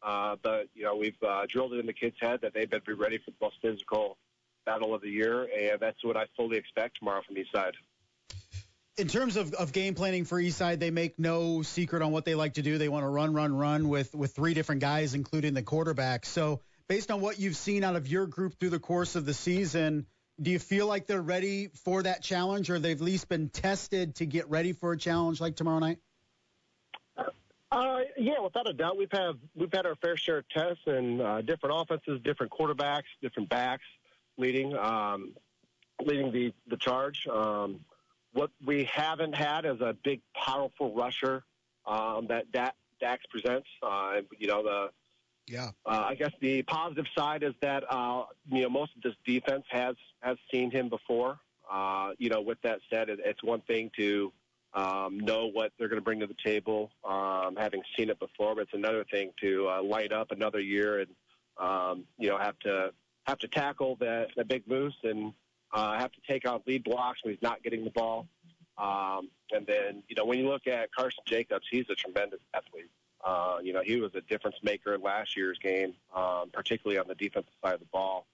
[0.03, 2.83] Uh, but you know, we've uh, drilled it in the kids' head that they better
[2.87, 4.19] be ready for the most physical
[4.67, 7.73] battle of the year, and that's what I fully expect tomorrow from Eastside.
[8.99, 12.35] In terms of, of game planning for Eastside, they make no secret on what they
[12.35, 12.77] like to do.
[12.77, 16.27] They want to run, run, run with with three different guys, including the quarterback.
[16.27, 19.35] So, based on what you've seen out of your group through the course of the
[19.35, 20.07] season,
[20.41, 24.17] do you feel like they're ready for that challenge, or they've at least been tested
[24.17, 25.99] to get ready for a challenge like tomorrow night?
[27.71, 31.21] Uh, yeah, without a doubt, we've had we've had our fair share of tests and
[31.21, 33.85] uh, different offenses, different quarterbacks, different backs
[34.39, 35.35] leading um,
[36.05, 37.27] leading the the charge.
[37.27, 37.81] Um,
[38.33, 41.45] what we haven't had is a big, powerful rusher
[41.87, 43.69] um, that Dax presents.
[43.83, 44.91] Uh, you know the
[45.47, 45.71] yeah.
[45.85, 49.65] Uh, I guess the positive side is that uh, you know most of this defense
[49.71, 51.39] has has seen him before.
[51.71, 54.33] Uh, you know, with that said, it, it's one thing to
[54.75, 58.55] um, know what they're going to bring to the table, um, having seen it before,
[58.55, 61.11] but it's another thing to uh, light up another year and
[61.59, 62.91] um, you know have to
[63.27, 65.33] have to tackle the, the big moose and
[65.73, 68.29] uh, have to take out lead blocks when he's not getting the ball.
[68.79, 72.91] Um, and then, you know, when you look at Carson Jacobs, he's a tremendous athlete.
[73.25, 77.09] Uh, you know, he was a difference maker in last year's game, um, particularly on
[77.09, 78.27] the defensive side of the ball.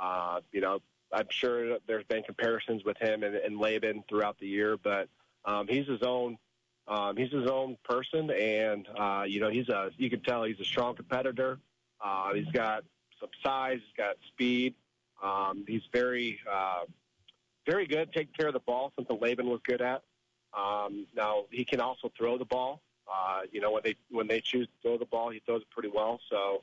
[0.00, 0.80] Uh, you know,
[1.12, 5.08] I'm sure there's been comparisons with him and, and Laban throughout the year, but
[5.44, 6.38] um, he's his own.
[6.88, 9.90] Um, he's his own person, and uh, you know he's a.
[9.98, 11.60] You can tell he's a strong competitor.
[12.04, 12.82] Uh, he's got
[13.22, 13.78] some size.
[13.78, 14.74] He's got speed.
[15.22, 16.82] Um, he's very, uh,
[17.66, 18.92] very good taking care of the ball.
[18.96, 20.02] Something Laban was good at.
[20.52, 22.82] Um, now he can also throw the ball.
[23.10, 25.70] Uh, you know when they when they choose to throw the ball, he throws it
[25.70, 26.20] pretty well.
[26.30, 26.62] So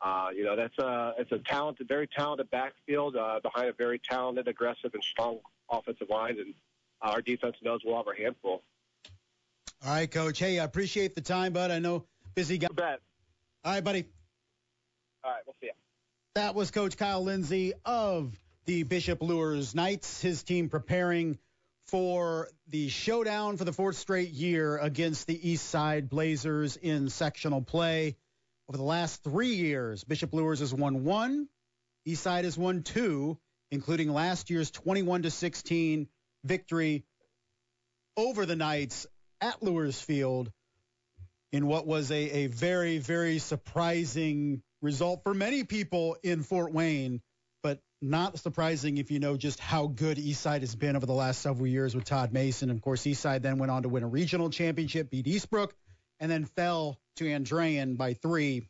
[0.00, 3.98] uh, you know, that's a it's a talented, very talented backfield uh, behind a very
[3.98, 6.54] talented, aggressive, and strong offensive line, and
[7.02, 8.62] our defense knows we'll have our handful.
[9.84, 10.38] All right, Coach.
[10.38, 11.70] Hey, I appreciate the time, bud.
[11.70, 12.68] I know busy guy.
[12.72, 13.00] Bet.
[13.64, 14.04] All right, buddy.
[15.24, 15.72] All right, we'll see you.
[16.38, 18.32] That was Coach Kyle Lindsay of
[18.64, 20.20] the Bishop Luers Knights.
[20.20, 21.36] His team preparing
[21.86, 27.60] for the showdown for the fourth straight year against the East Side Blazers in sectional
[27.60, 28.16] play.
[28.68, 31.48] Over the last three years, Bishop Luers has won one,
[32.04, 33.36] East Side has won two,
[33.72, 36.06] including last year's 21 to 16
[36.44, 37.02] victory
[38.16, 39.08] over the Knights
[39.40, 40.52] at Luers Field
[41.50, 47.20] in what was a, a very, very surprising result for many people in Fort Wayne,
[47.62, 51.40] but not surprising if you know just how good Eastside has been over the last
[51.40, 52.70] several years with Todd Mason.
[52.70, 55.72] Of course, Eastside then went on to win a regional championship, beat Eastbrook,
[56.20, 58.68] and then fell to Andrean by three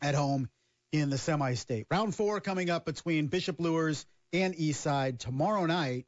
[0.00, 0.48] at home
[0.92, 1.86] in the semi-state.
[1.90, 6.06] Round four coming up between Bishop Luers and Eastside tomorrow night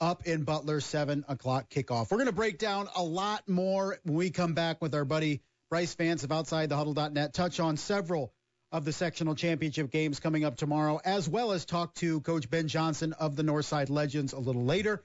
[0.00, 2.10] up in Butler, 7 o'clock kickoff.
[2.10, 5.40] We're going to break down a lot more when we come back with our buddy
[5.70, 8.32] Brice Vance of OutsideTheHuddle.net, touch on several
[8.74, 12.66] of the sectional championship games coming up tomorrow, as well as talk to Coach Ben
[12.66, 15.00] Johnson of the Northside Legends a little later.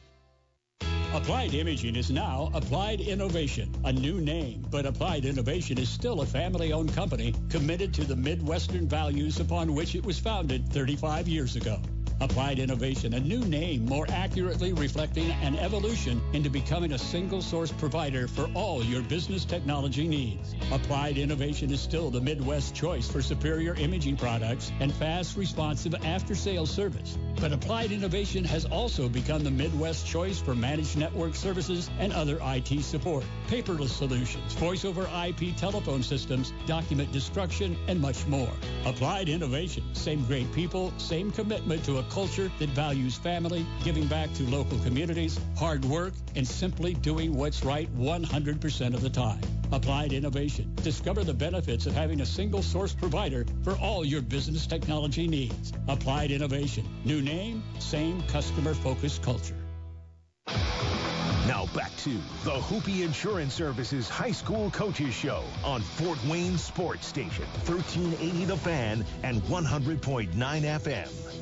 [1.14, 6.26] Applied Imaging is now Applied Innovation, a new name, but Applied Innovation is still a
[6.26, 11.82] family-owned company committed to the Midwestern values upon which it was founded 35 years ago.
[12.22, 17.72] Applied Innovation, a new name more accurately reflecting an evolution into becoming a single source
[17.72, 20.54] provider for all your business technology needs.
[20.70, 26.36] Applied Innovation is still the Midwest choice for superior imaging products and fast responsive after
[26.36, 27.18] sales service.
[27.40, 32.38] But Applied Innovation has also become the Midwest choice for managed network services and other
[32.40, 38.52] IT support, paperless solutions, voice over IP telephone systems, document destruction, and much more.
[38.86, 44.32] Applied Innovation, same great people, same commitment to a culture that values family, giving back
[44.34, 49.40] to local communities, hard work, and simply doing what's right 100% of the time.
[49.72, 50.70] Applied Innovation.
[50.82, 55.72] Discover the benefits of having a single source provider for all your business technology needs.
[55.88, 56.86] Applied Innovation.
[57.06, 59.56] New name, same customer focused culture.
[61.48, 62.10] Now back to
[62.44, 68.56] the Hupe Insurance Services High School Coaches Show on Fort Wayne Sports Station, 1380 The
[68.58, 71.41] Fan and 100.9 FM.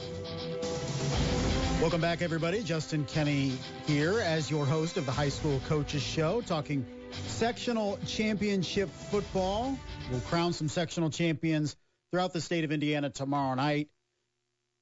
[1.80, 2.62] Welcome back, everybody.
[2.62, 3.52] Justin Kenny
[3.86, 6.86] here as your host of the High School Coaches Show, talking
[7.26, 9.78] sectional championship football.
[10.10, 11.76] We'll crown some sectional champions
[12.10, 13.88] throughout the state of Indiana tomorrow night.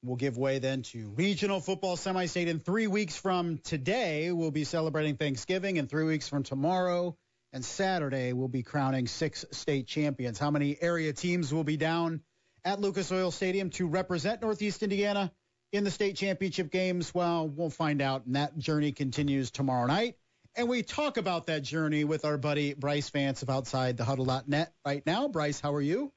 [0.03, 2.49] We'll give way then to regional football semi-state.
[2.49, 5.79] In three weeks from today, we'll be celebrating Thanksgiving.
[5.79, 7.17] And three weeks from tomorrow
[7.53, 10.39] and Saturday, we'll be crowning six state champions.
[10.39, 12.23] How many area teams will be down
[12.65, 15.33] at Lucas Oil Stadium to represent Northeast Indiana
[15.73, 17.15] in the state championship games?
[17.15, 18.27] Well, we'll find out.
[18.27, 20.17] And that journey continues tomorrow night.
[20.57, 25.29] And we talk about that journey with our buddy Brice Vance of OutsideTheHuddle.net right now.
[25.29, 26.13] Brice, how are you?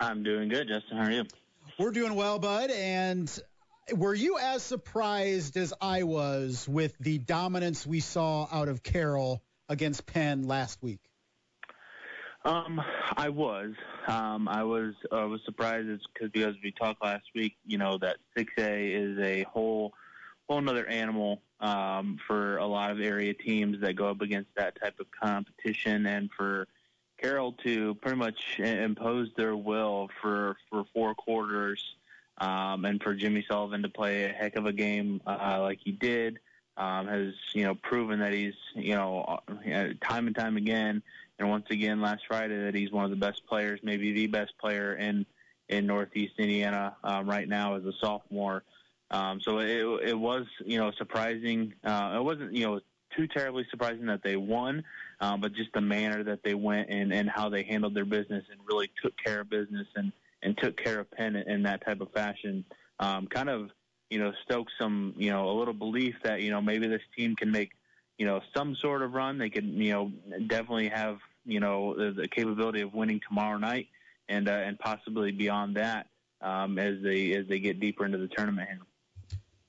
[0.00, 0.96] I'm doing good, Justin.
[0.96, 1.24] How are you?
[1.78, 2.70] We're doing well, bud.
[2.70, 3.30] And
[3.94, 9.42] were you as surprised as I was with the dominance we saw out of Carroll
[9.68, 11.00] against Penn last week?
[12.44, 12.80] Um,
[13.16, 13.74] I was.
[14.06, 14.94] Um, I was.
[15.10, 15.88] I was surprised
[16.18, 17.56] cause, because we talked last week.
[17.66, 19.94] You know that 6A is a whole,
[20.48, 24.78] whole another animal um, for a lot of area teams that go up against that
[24.80, 26.68] type of competition, and for
[27.20, 31.82] Carroll to pretty much impose their will for for four quarters,
[32.38, 35.92] um, and for Jimmy Sullivan to play a heck of a game uh, like he
[35.92, 36.38] did,
[36.76, 39.40] um, has you know proven that he's you know
[40.02, 41.02] time and time again
[41.44, 44.56] and once again last Friday that he's one of the best players, maybe the best
[44.58, 45.26] player in
[45.68, 48.64] in Northeast Indiana um, right now as a sophomore.
[49.10, 51.74] Um, so it it was you know surprising.
[51.84, 52.80] Uh, it wasn't you know
[53.14, 54.84] too terribly surprising that they won,
[55.20, 58.44] um, but just the manner that they went and and how they handled their business
[58.50, 62.00] and really took care of business and and took care of Penn in that type
[62.00, 62.64] of fashion.
[63.00, 63.68] Um, kind of
[64.08, 67.36] you know stoked some you know a little belief that you know maybe this team
[67.36, 67.72] can make
[68.18, 69.38] you know, some sort of run.
[69.38, 70.12] They could, you know,
[70.46, 73.88] definitely have, you know, the, the capability of winning tomorrow night
[74.28, 76.06] and uh, and possibly beyond that
[76.40, 78.68] um, as they as they get deeper into the tournament.
[78.68, 78.80] Here.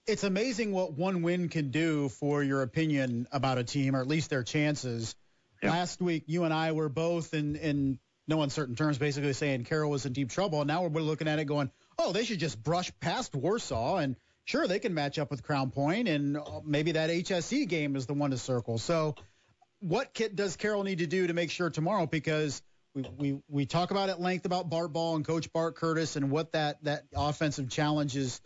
[0.08, 4.08] It's amazing what one win can do for your opinion about a team, or at
[4.08, 5.16] least their chances.
[5.64, 5.72] Yep.
[5.72, 9.92] Last week, you and I were both in in no uncertain terms, basically saying Carroll
[9.92, 10.62] was in deep trouble.
[10.62, 14.16] And now we're looking at it, going, "Oh, they should just brush past Warsaw and."
[14.48, 18.06] sure they can match up with Crown Point, and uh, maybe that HSE game is
[18.06, 18.78] the one to circle.
[18.78, 19.16] So,
[19.86, 22.08] what kit does Carroll need to do to make sure tomorrow?
[22.08, 22.64] Because
[22.96, 26.32] we, we, we talk about at length about Bart Ball and Coach Bart Curtis and
[26.32, 28.42] what that that offensive challenge is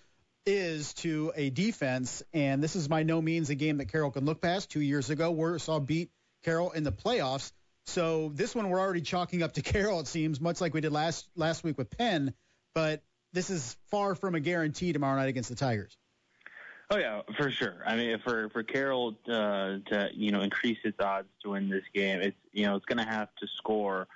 [0.45, 2.23] is to a defense.
[2.33, 4.69] And this is by no means a game that Carroll can look past.
[4.69, 6.09] Two years ago, Warsaw beat
[6.43, 7.53] Carroll in the playoffs.
[7.85, 10.91] So this one we're already chalking up to Carroll, it seems, much like we did
[10.91, 12.33] last last week with Penn.
[12.75, 15.95] But this is far from a guarantee tomorrow night against the Tigers.
[16.91, 17.83] Oh yeah, for sure.
[17.85, 21.83] I mean, for for Carroll uh, to you know increase its odds to win this
[21.93, 24.07] game, it's you know it's going to have to score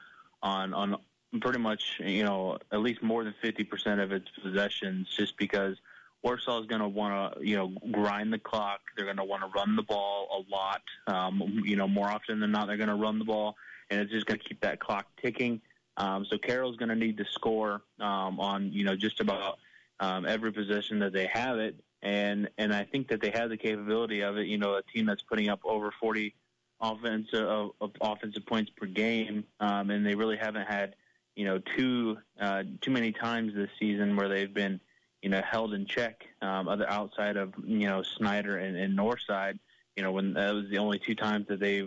[0.41, 0.97] on on
[1.39, 5.77] pretty much you know at least more than fifty percent of its possessions, just because
[6.23, 8.79] Warsaw is going to want to you know grind the clock.
[8.97, 10.81] They're going to want to run the ball a lot.
[11.05, 13.55] Um, you know, more often than not, they're going to run the ball,
[13.91, 15.61] and it's just going to keep that clock ticking.
[15.97, 19.59] Um, so Carroll's going to need to score um, on you know just about
[19.99, 23.57] um, every position that they have it, and and I think that they have the
[23.57, 24.45] capability of it.
[24.47, 26.35] You know, a team that's putting up over 40
[26.81, 30.95] offensive of, of offensive points per game, um, and they really haven't had
[31.35, 34.79] you know too uh, too many times this season where they've been
[35.21, 36.27] you know held in check.
[36.41, 39.57] Um, other outside of you know Snider and, and Northside,
[39.95, 41.83] you know when that was the only two times that they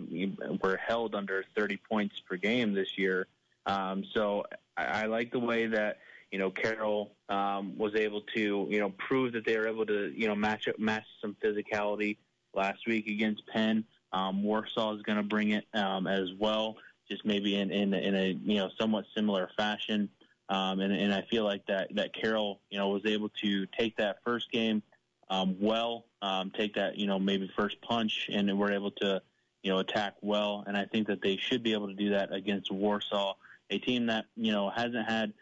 [0.63, 3.27] were held under 30 points per game this year.
[3.67, 4.45] Um, so
[4.75, 5.99] I, I like the way that
[6.31, 10.11] you know Carroll um, was able to you know prove that they were able to
[10.15, 12.17] you know match up match some physicality
[12.53, 13.85] last week against Penn.
[14.13, 16.77] Um, Warsaw is going to bring it um, as well,
[17.09, 20.09] just maybe in, in in a you know somewhat similar fashion.
[20.49, 23.97] Um, and, and I feel like that that Carroll you know was able to take
[23.97, 24.81] that first game
[25.29, 29.21] um, well, um, take that you know maybe first punch, and we're able to
[29.63, 30.63] you know attack well.
[30.67, 33.35] And I think that they should be able to do that against Warsaw
[33.69, 35.33] a team that you know hasn't had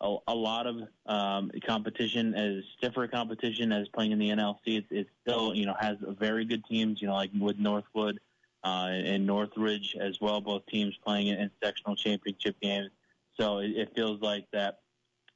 [0.00, 0.76] a, a lot of
[1.06, 4.78] um, competition as stiffer competition as playing in the NLC.
[4.78, 7.00] It, it still you know has very good teams.
[7.00, 8.20] You know, like with Northwood
[8.64, 10.40] uh, and Northridge as well.
[10.40, 12.90] Both teams playing in, in sectional championship games.
[13.38, 14.80] So it, it feels like that.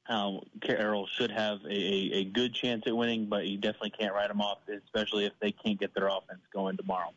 [0.09, 4.27] Um, Carroll should have a, a good chance at winning, but you definitely can't write
[4.27, 7.13] them off, especially if they can't get their offense going tomorrow.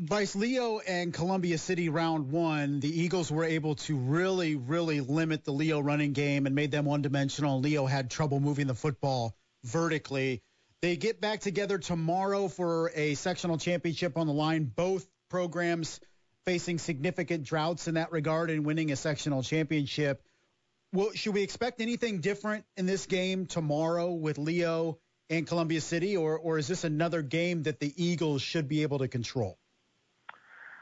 [0.00, 5.42] Vice Leo and Columbia City round one, the Eagles were able to really, really limit
[5.42, 7.58] the Leo running game and made them one dimensional.
[7.58, 9.34] Leo had trouble moving the football
[9.64, 10.40] vertically.
[10.82, 14.66] They get back together tomorrow for a sectional championship on the line.
[14.66, 15.98] Both programs
[16.44, 20.22] facing significant droughts in that regard and winning a sectional championship.
[20.92, 26.16] Well, should we expect anything different in this game tomorrow with Leo and Columbia City,
[26.16, 29.58] or, or is this another game that the Eagles should be able to control?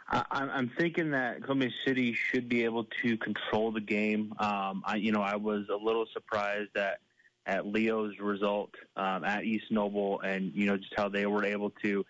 [0.08, 4.32] I, I'm thinking that Columbia City should be able to control the game.
[4.38, 7.00] Um, I, you know, I was a little surprised at
[7.46, 11.70] at Leo's result um, at East Noble, and you know just how they were able
[11.82, 12.04] to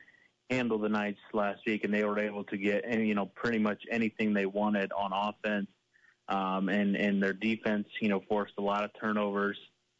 [0.51, 3.59] handle the Knights last week, and they were able to get any, you know pretty
[3.59, 5.69] much anything they wanted on offense,
[6.29, 9.59] um, and and their defense, you know, forced a lot of turnovers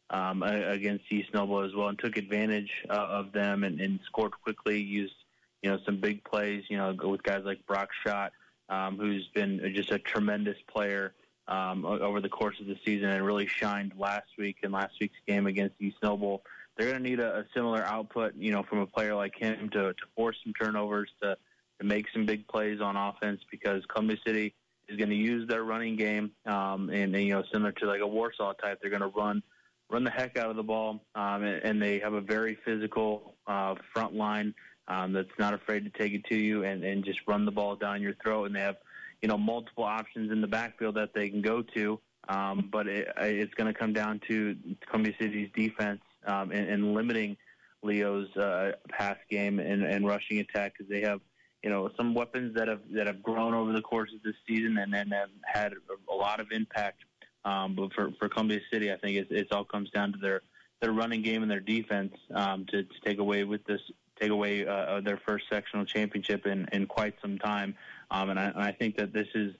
[0.09, 4.33] um, against East Noble as well, and took advantage uh, of them and, and scored
[4.43, 5.13] quickly, used
[5.61, 8.31] you know, some big plays, you know, with guys like Brock Schott,
[8.69, 11.13] um, who's been just a tremendous player
[11.47, 15.17] um, over the course of the season and really shined last week in last week's
[15.27, 16.43] game against East Noble.
[16.75, 19.69] They're going to need a, a similar output, you know, from a player like him
[19.69, 21.37] to, to force some turnovers, to,
[21.79, 24.53] to make some big plays on offense because Columbia City
[24.87, 28.01] is going to use their running game, um, and, and you know, similar to like
[28.01, 29.41] a Warsaw type, they're going to run
[29.89, 33.35] run the heck out of the ball, um, and, and they have a very physical
[33.47, 34.53] uh, front line
[34.87, 37.75] um, that's not afraid to take it to you and, and just run the ball
[37.75, 38.45] down your throat.
[38.45, 38.77] And they have,
[39.21, 41.99] you know, multiple options in the backfield that they can go to.
[42.29, 46.93] Um, but it, it's going to come down to Columbia City's defense um, and, and
[46.93, 47.37] limiting
[47.83, 51.21] Leo's uh, pass game and, and rushing attack because they have,
[51.63, 54.77] you know, some weapons that have that have grown over the course of this season
[54.77, 57.03] and, and have had a, lot of impact.
[57.45, 60.41] Um, but for, for Columbia City, I think it, it all comes down to their
[60.81, 63.81] their running game and their defense um, to, to take away with this
[64.19, 67.75] take away uh, their first sectional championship in, in quite some time.
[68.11, 69.53] Um, and, I, and I think that this is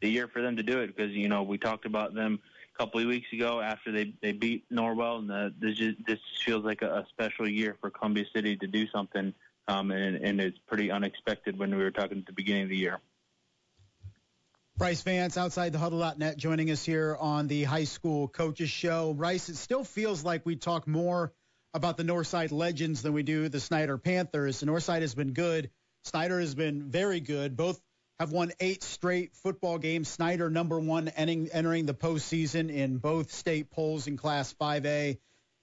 [0.00, 2.40] the year for them to do it because, you know, we talked about them
[2.74, 5.18] a couple of weeks ago after they, they beat Norwell.
[5.18, 8.66] And the, this, just, this feels like a, a special year for Columbia City to
[8.66, 9.34] do something.
[9.68, 12.76] Um, and, and it's pretty unexpected when we were talking at the beginning of the
[12.76, 13.00] year.
[14.76, 19.12] Brice Vance, outside the huddle.net, joining us here on the high school coaches show.
[19.12, 21.34] Brice, it still feels like we talk more
[21.74, 24.60] about the Northside Legends than we do the Snider Panthers.
[24.60, 25.70] The Northside has been good.
[26.04, 27.56] Snider has been very good.
[27.56, 27.80] Both
[28.18, 30.08] have won eight straight football games.
[30.08, 35.18] Snider number one entering, entering the postseason in both state polls in Class 5A.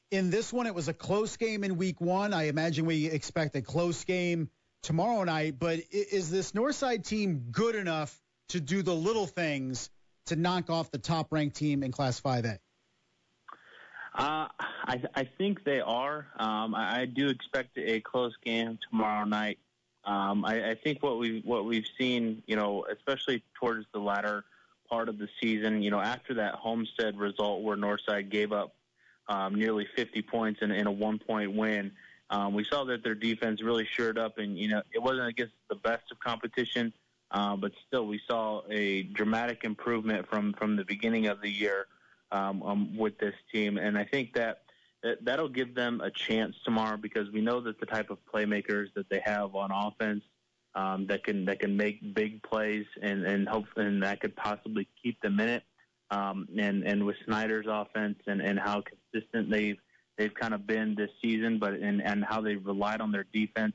[0.09, 2.33] In this one, it was a close game in week one.
[2.33, 4.49] I imagine we expect a close game
[4.83, 5.59] tomorrow night.
[5.59, 8.17] But is this Northside team good enough
[8.49, 9.89] to do the little things
[10.27, 12.59] to knock off the top ranked team in Class 5A?
[14.17, 16.25] Uh, I, I think they are.
[16.39, 19.59] Um, I, I do expect a close game tomorrow night.
[20.05, 24.43] Um, I, I think what we what we've seen, you know, especially towards the latter
[24.89, 28.73] part of the season, you know, after that Homestead result where Northside gave up
[29.27, 31.91] um, nearly 50 points in, in a one point win,
[32.31, 35.53] um, we saw that their defense really shored up, and you know, it wasn't against
[35.69, 36.91] the best of competition,
[37.29, 41.85] uh, but still, we saw a dramatic improvement from from the beginning of the year
[42.31, 44.63] um, um, with this team, and I think that,
[45.03, 48.87] that that'll give them a chance tomorrow because we know that the type of playmakers
[48.95, 50.23] that they have on offense
[50.75, 54.87] um, that can that can make big plays and and hope and that could possibly
[55.01, 55.63] keep them in it.
[56.09, 59.77] Um, and and with Snider's offense and and how consistent they've
[60.17, 63.73] they've kind of been this season, but and and how they've relied on their defense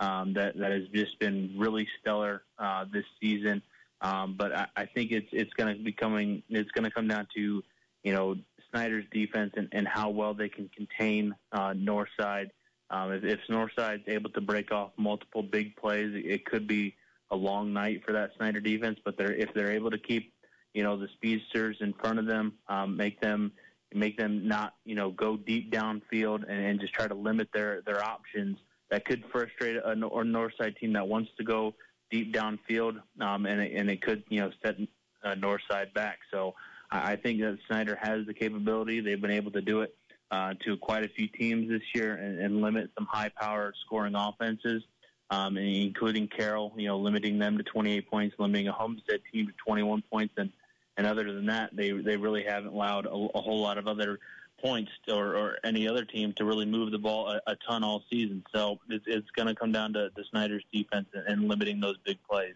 [0.00, 3.62] um, that that has just been really stellar uh, this season.
[4.00, 6.42] Um, but I, I think it's it's going to be coming.
[6.48, 7.62] It's going to come down to
[8.04, 8.36] you know,
[8.70, 12.50] Snider's defense and, and how well they can contain uh, Northside.
[12.90, 16.94] Um, if, if Northside's able to break off multiple big plays, it could be
[17.30, 18.98] a long night for that Snider defense.
[19.04, 20.32] But they're, if they're able to keep,
[20.74, 23.52] you know, the speedsters in front of them, um, make them
[23.96, 27.80] make them not, you know, go deep downfield and, and just try to limit their
[27.82, 28.58] their options.
[28.90, 31.74] That could frustrate a, a Northside team that wants to go
[32.10, 34.76] deep downfield, um, and it, and it could, you know, set
[35.24, 36.18] uh, Northside back.
[36.30, 36.54] So
[36.94, 39.00] I think that Snider has the capability.
[39.00, 39.94] They've been able to do it
[40.30, 44.82] uh, to quite a few teams this year and, and limit some high-powered scoring offenses,
[45.30, 46.72] um, including Carroll.
[46.76, 50.50] You know, limiting them to 28 points, limiting a Homestead team to 21 points, and
[50.96, 54.20] and other than that, they they really haven't allowed a, a whole lot of other
[54.62, 58.02] points or, or any other team to really move the ball a, a ton all
[58.10, 58.42] season.
[58.54, 61.96] So it's, it's going to come down to the Snider's defense and, and limiting those
[62.04, 62.54] big plays.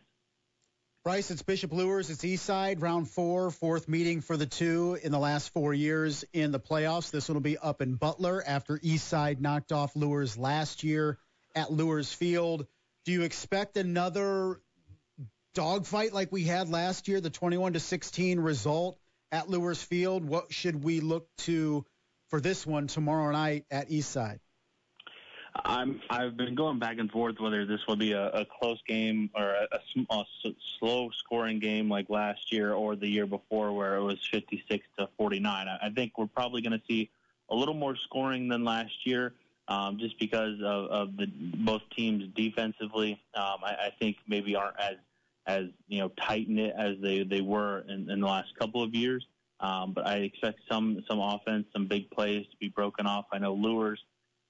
[1.09, 2.11] Brice, it's Bishop Luers.
[2.11, 6.53] It's Eastside, round four, fourth meeting for the two in the last four years in
[6.53, 7.11] the playoffs.
[7.11, 11.17] This one will be up in Butler after Eastside knocked off Luers last year
[11.57, 12.67] at Luers Field.
[13.07, 14.61] Do you expect another
[15.55, 18.99] dogfight like we had last year, the 21 to 16 result
[19.33, 20.27] at Luers Field?
[20.27, 21.87] What should we look to
[22.29, 24.41] for this one tomorrow night at Eastside?
[25.65, 29.31] I'm I've been going back and forth whether this will be a, a close game
[29.35, 30.25] or a, a, a
[30.79, 35.09] slow scoring game like last year or the year before where it was 56 to
[35.17, 35.69] 49.
[35.69, 37.11] I, I think we're probably going to see
[37.51, 39.33] a little more scoring than last year,
[39.69, 43.21] um, just because of, of the both teams defensively.
[43.35, 44.97] Um, I, I think maybe aren't as
[45.47, 48.95] as you know tight knit as they they were in, in the last couple of
[48.95, 49.27] years.
[49.61, 53.27] Um, but I expect some some offense, some big plays to be broken off.
[53.33, 54.01] I know Luers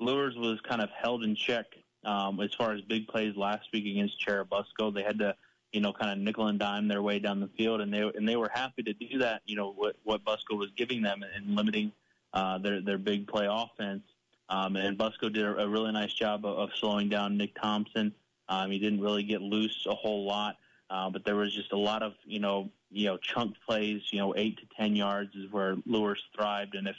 [0.01, 1.67] Luers was kind of held in check
[2.05, 4.95] um, as far as big plays last week against Churubusco.
[4.95, 5.35] They had to,
[5.73, 8.29] you know, kind of nickel and dime their way down the field, and they and
[8.29, 9.43] they were happy to do that.
[9.47, 11.93] You know what what Busco was giving them and limiting
[12.33, 14.03] uh, their their big play offense.
[14.51, 18.15] Um, and Busco did a, really nice job of, of slowing down Nick Thompson.
[18.49, 20.57] Um, he didn't really get loose a whole lot.
[20.89, 24.03] uh, but there was just a lot of you know you know chunk plays.
[24.11, 26.97] You know, eight to ten yards is where Luers thrived, and if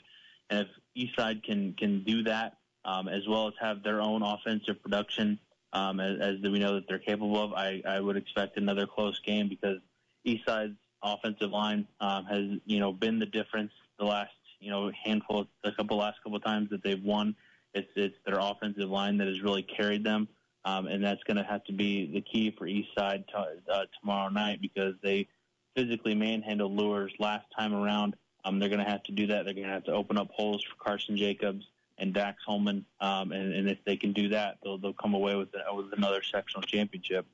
[0.50, 4.82] and if Eastside can can do that um, as well as have their own offensive
[4.82, 5.40] production
[5.74, 9.20] um, as, as we know that they're capable of, I, I would expect another close
[9.20, 9.78] game because
[10.26, 15.48] Eastside's offensive line um, has you know been the difference the last you know handful,
[15.64, 17.36] a couple last couple times that they've won.
[17.74, 20.28] It's it's their offensive line that has really carried them,
[20.66, 24.30] um, and that's going to have to be the key for Eastside to, uh, tomorrow
[24.30, 25.28] night because they
[25.76, 28.16] physically manhandled Luers last time around.
[28.44, 29.46] Um, they're going to have to do that.
[29.46, 31.66] They're going to have to open up holes for Carson Jacobs
[32.00, 35.36] and Dax Holman, um, and, and if they can do that, they'll they'll come away
[35.36, 37.26] with with another sectional championship.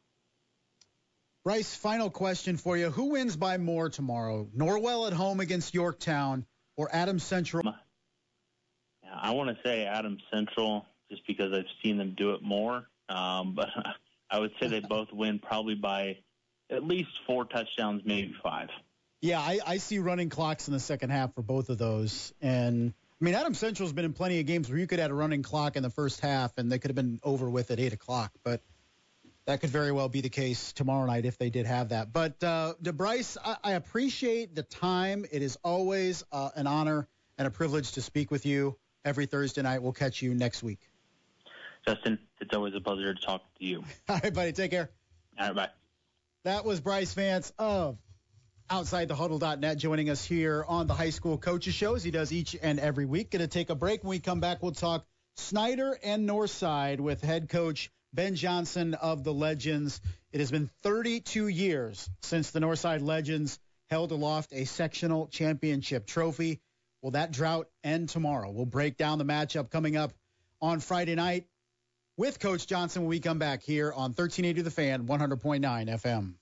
[1.44, 4.48] Brice, final question for you: Who wins by more tomorrow?
[4.56, 6.46] Norwell at home against Yorktown,
[6.78, 7.64] or Adams Central?
[9.14, 12.86] I want to say Adams Central, just because I've seen them do it more.
[13.10, 13.70] Um, but
[14.30, 16.18] I would say they both win probably by
[16.70, 18.70] at least four touchdowns, maybe five.
[19.22, 22.34] Yeah, I, I see running clocks in the second half for both of those.
[22.42, 25.14] And I mean, Adam Central's been in plenty of games where you could add a
[25.14, 27.94] running clock in the first half and they could have been over with at 8
[27.94, 28.32] o'clock.
[28.44, 28.62] But
[29.46, 32.12] that could very well be the case tomorrow night if they did have that.
[32.12, 35.26] But, uh, DeBryce, I, I appreciate the time.
[35.32, 37.08] It is always uh, an honor
[37.38, 39.82] and a privilege to speak with you every Thursday night.
[39.82, 40.90] We'll catch you next week.
[41.88, 43.84] Justin, it's always a pleasure to talk to you.
[44.10, 44.52] All right, buddy.
[44.52, 44.90] Take care.
[45.40, 45.70] All right, bye.
[46.44, 47.98] That was Brice Vance of
[48.70, 52.80] OutsideTheHuddle.net joining us here on the High School Coaches Show as he does each and
[52.80, 53.30] every week.
[53.30, 54.04] Going to take a break.
[54.04, 55.06] When we come back, we'll talk
[55.36, 60.02] Snider and Northside with head coach Ben Johnson of the Legends.
[60.32, 63.60] It has been 32 years since the Northside Legends
[63.92, 66.60] held aloft a sectional championship trophy.
[67.04, 68.50] Will that drought end tomorrow?
[68.50, 70.12] We'll break down the matchup coming up
[70.60, 71.46] on Friday night
[72.18, 75.62] with Coach Johnson when we come back here on 1380 The Fan, 100.9
[76.02, 76.34] FM.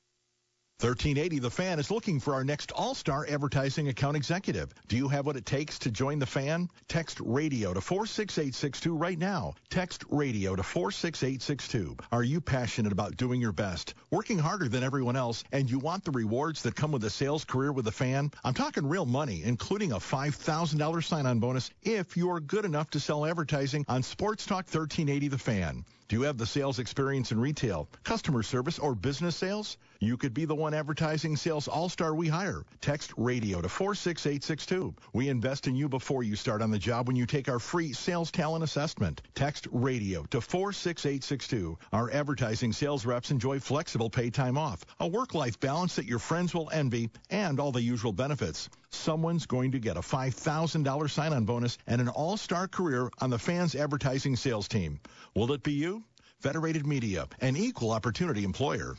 [0.83, 4.73] 1380 The Fan is looking for our next all-star advertising account executive.
[4.89, 6.69] Do you have what it takes to join the fan?
[6.89, 9.53] Text radio to 46862 right now.
[9.69, 11.95] Text radio to 46862.
[12.11, 16.03] Are you passionate about doing your best, working harder than everyone else, and you want
[16.03, 18.31] the rewards that come with a sales career with the fan?
[18.43, 23.25] I'm talking real money, including a $5,000 sign-on bonus if you're good enough to sell
[23.25, 25.85] advertising on Sports Talk 1380 The Fan.
[26.09, 29.77] Do you have the sales experience in retail, customer service, or business sales?
[30.03, 32.65] You could be the one advertising sales all-star we hire.
[32.81, 34.93] Text radio to 46862.
[35.13, 37.93] We invest in you before you start on the job when you take our free
[37.93, 39.21] sales talent assessment.
[39.33, 41.77] Text radio to 46862.
[41.93, 46.53] Our advertising sales reps enjoy flexible pay time off, a work-life balance that your friends
[46.53, 48.69] will envy, and all the usual benefits.
[48.89, 53.73] Someone's going to get a $5,000 sign-on bonus and an all-star career on the fans
[53.73, 54.99] advertising sales team.
[55.33, 56.03] Will it be you?
[56.41, 58.97] Federated Media, an equal opportunity employer.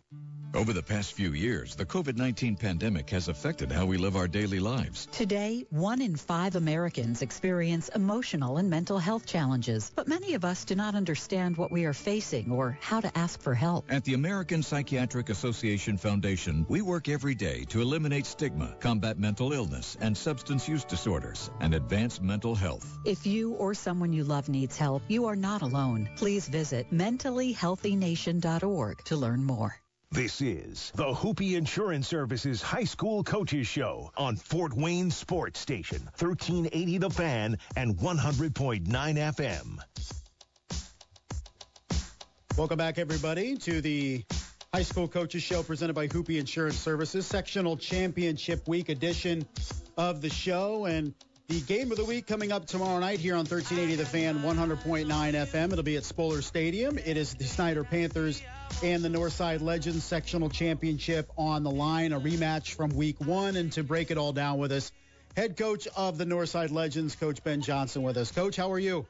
[0.58, 4.60] Over the past few years, the COVID-19 pandemic has affected how we live our daily
[4.60, 5.08] lives.
[5.12, 10.66] Today, one in five Americans experience emotional and mental health challenges, but many of us
[10.66, 13.86] do not understand what we are facing or how to ask for help.
[13.92, 19.54] At the American Psychiatric Association Foundation, we work every day to eliminate stigma, combat mental
[19.54, 22.98] illness and substance use disorders, and advance mental health.
[23.06, 26.10] If you or someone you love needs help, you are not alone.
[26.16, 29.80] Please visit mentallyhealthynation.org to learn more.
[30.10, 36.00] This is the Hupe Insurance Services High School Coaches Show on Fort Wayne Sports Station,
[36.18, 39.80] 1380 The Fan and 100.9 FM.
[42.58, 44.24] Welcome back, everybody, to the
[44.74, 49.46] High School Coaches Show presented by Hupe Insurance Services, Sectional Championship Week edition
[49.98, 50.86] of the show.
[50.86, 51.14] And
[51.50, 55.06] the game of the week coming up tomorrow night here on 1380 The Fan, 100.9
[55.06, 55.72] FM.
[55.74, 56.98] It'll be at Spuller Stadium.
[56.98, 58.42] It is the Snider Panthers
[58.84, 63.56] and the Northside Legends sectional championship on the line, a rematch from week one.
[63.56, 64.92] And to break it all down with us,
[65.36, 68.32] head coach of the Northside Legends, Coach Ben Johnson, with us.
[68.32, 69.06] Coach, how are you?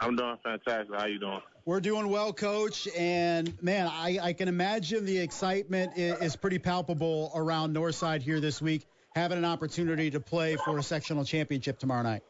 [0.00, 0.94] I'm doing fantastic.
[0.94, 1.40] How you doing?
[1.64, 2.88] We're doing well, Coach.
[2.96, 8.40] And man, I, I can imagine the excitement is, is pretty palpable around Northside here
[8.40, 12.22] this week, having an opportunity to play for a sectional championship tomorrow night.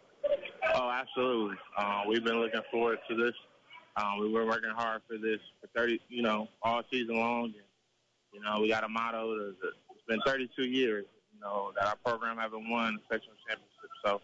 [0.74, 1.56] Oh, absolutely.
[1.76, 3.34] Uh, we've been looking forward to this.
[3.96, 7.44] Um, we were working hard for this for 30, you know, all season long.
[7.44, 7.54] And,
[8.32, 9.36] you know, we got a motto.
[9.36, 9.54] That,
[9.90, 13.90] it's been 32 years, you know, that our program haven't won a sectional championship.
[14.04, 14.20] So,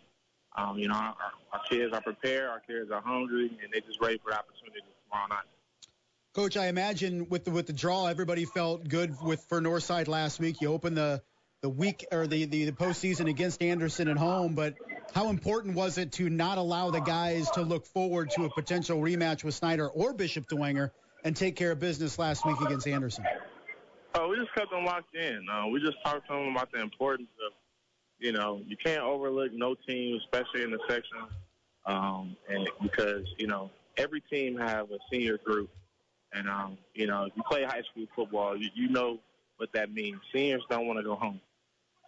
[0.57, 1.15] um, you know, our,
[1.53, 4.81] our kids are prepared, our kids are hungry, and they're just ready for the opportunity
[5.09, 5.47] tomorrow night.
[6.35, 10.39] Coach, I imagine with the with the draw, everybody felt good with for Northside last
[10.39, 10.61] week.
[10.61, 11.23] You opened the
[11.63, 14.75] the week or the, the the postseason against Anderson at home, but
[15.13, 18.99] how important was it to not allow the guys to look forward to a potential
[18.99, 20.91] rematch with Snider or Bishop Dwenger
[21.25, 23.25] and take care of business last week against Anderson?
[24.15, 25.47] Oh, we just kept them locked in.
[25.53, 27.53] Uh, we just talked to them about the importance of,
[28.19, 31.19] you know, you can't overlook no team, especially in the section,
[31.87, 35.71] um, and because you know every team have a senior group,
[36.33, 39.19] and um, you know if you play high school football, you, you know
[39.59, 40.19] what that means.
[40.33, 41.41] Seniors don't want to go home.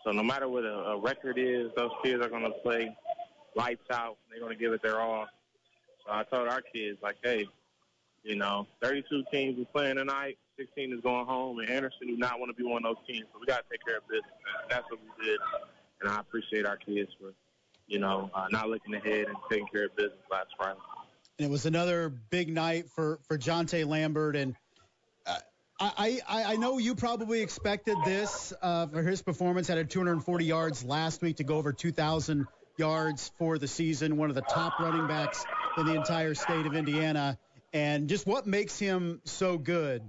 [0.04, 2.94] So no matter what a, a record is, those kids are going to play
[3.54, 4.16] lights out.
[4.30, 5.26] They're going to give it their all.
[6.04, 7.46] So I told our kids, like, hey,
[8.22, 10.38] you know, 32 teams are playing tonight.
[10.58, 13.26] 16 is going home, and Anderson do not want to be one of those teams.
[13.32, 14.30] So we got to take care of business.
[14.68, 15.38] That's what we did.
[16.00, 17.32] And I appreciate our kids for,
[17.86, 20.78] you know, uh, not looking ahead and taking care of business last Friday.
[21.38, 24.54] And it was another big night for for Jonte Lambert and
[25.82, 29.66] I, I, I know you probably expected this uh, for his performance.
[29.66, 32.46] Had 240 yards last week to go over 2,000
[32.78, 34.16] yards for the season.
[34.16, 35.44] One of the top running backs
[35.76, 37.36] in the entire state of Indiana.
[37.72, 40.02] And just what makes him so good?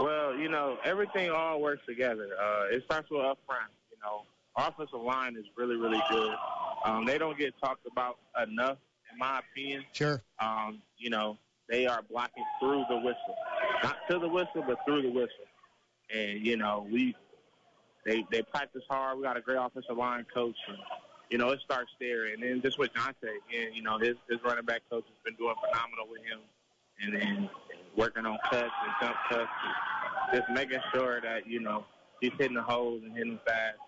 [0.00, 2.30] Well, you know, everything all works together.
[2.40, 3.70] Uh, it starts with up front.
[3.92, 4.22] You know,
[4.56, 6.34] offensive line is really, really good.
[6.84, 8.78] Um, they don't get talked about enough,
[9.12, 9.84] in my opinion.
[9.92, 10.20] Sure.
[10.40, 11.38] Um, you know,
[11.68, 13.36] they are blocking through the whistle,
[13.82, 15.30] not to the whistle, but through the whistle.
[16.14, 17.14] And you know, we
[18.04, 19.18] they they practice hard.
[19.18, 20.78] We got a great offensive line coach, and
[21.30, 22.26] you know it starts there.
[22.26, 25.34] And then just with Jonte, and you know his his running back coach has been
[25.36, 26.40] doing phenomenal with him,
[27.00, 27.50] and then
[27.96, 29.50] working on cuts and jump cuts,
[30.32, 31.84] and just making sure that you know
[32.20, 33.78] he's hitting the holes and hitting fast.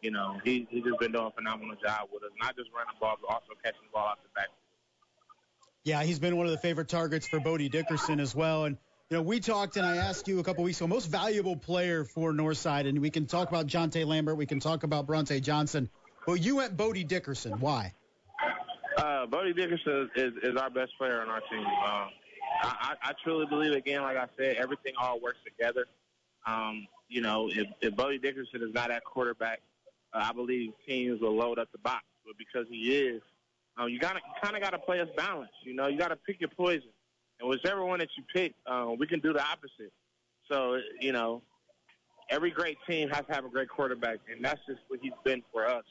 [0.00, 2.92] You know, he he's just been doing a phenomenal job with us, not just running
[2.94, 4.48] the ball, but also catching the ball out the back.
[5.84, 8.64] Yeah, he's been one of the favorite targets for Bodie Dickerson as well.
[8.64, 8.78] And,
[9.10, 12.04] you know, we talked and I asked you a couple weeks ago, most valuable player
[12.04, 12.88] for Northside.
[12.88, 14.38] And we can talk about Jonte Lambert.
[14.38, 15.90] We can talk about Bronte Johnson.
[16.26, 17.60] But you went Bodie Dickerson.
[17.60, 17.92] Why?
[18.96, 21.66] Uh, Bodie Dickerson is, is our best player on our team.
[21.66, 22.08] Um,
[22.62, 25.84] I, I truly believe, again, like I said, everything all works together.
[26.46, 29.60] Um, you know, if, if Bodie Dickerson is not at quarterback,
[30.14, 32.04] uh, I believe teams will load up the box.
[32.24, 33.20] But because he is,
[33.76, 35.54] um, you gotta kind of got to play us balanced.
[35.64, 36.88] You know, you got to pick your poison,
[37.40, 39.92] and whichever one that you pick, um, we can do the opposite.
[40.50, 41.42] So you know,
[42.30, 45.42] every great team has to have a great quarterback, and that's just what he's been
[45.52, 45.84] for us.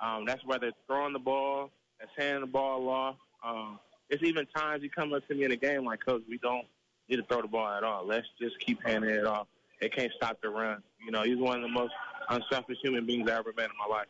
[0.00, 3.16] Um, that's whether it's throwing the ball, that's handing the ball off.
[3.44, 3.78] Um,
[4.08, 6.66] it's even times he come up to me in a game like, Coach, we don't
[7.08, 8.06] need to throw the ball at all.
[8.06, 9.46] Let's just keep handing it off.
[9.80, 10.82] It can't stop the run.
[11.04, 11.92] You know, he's one of the most
[12.28, 14.06] unselfish human beings I ever met in my life.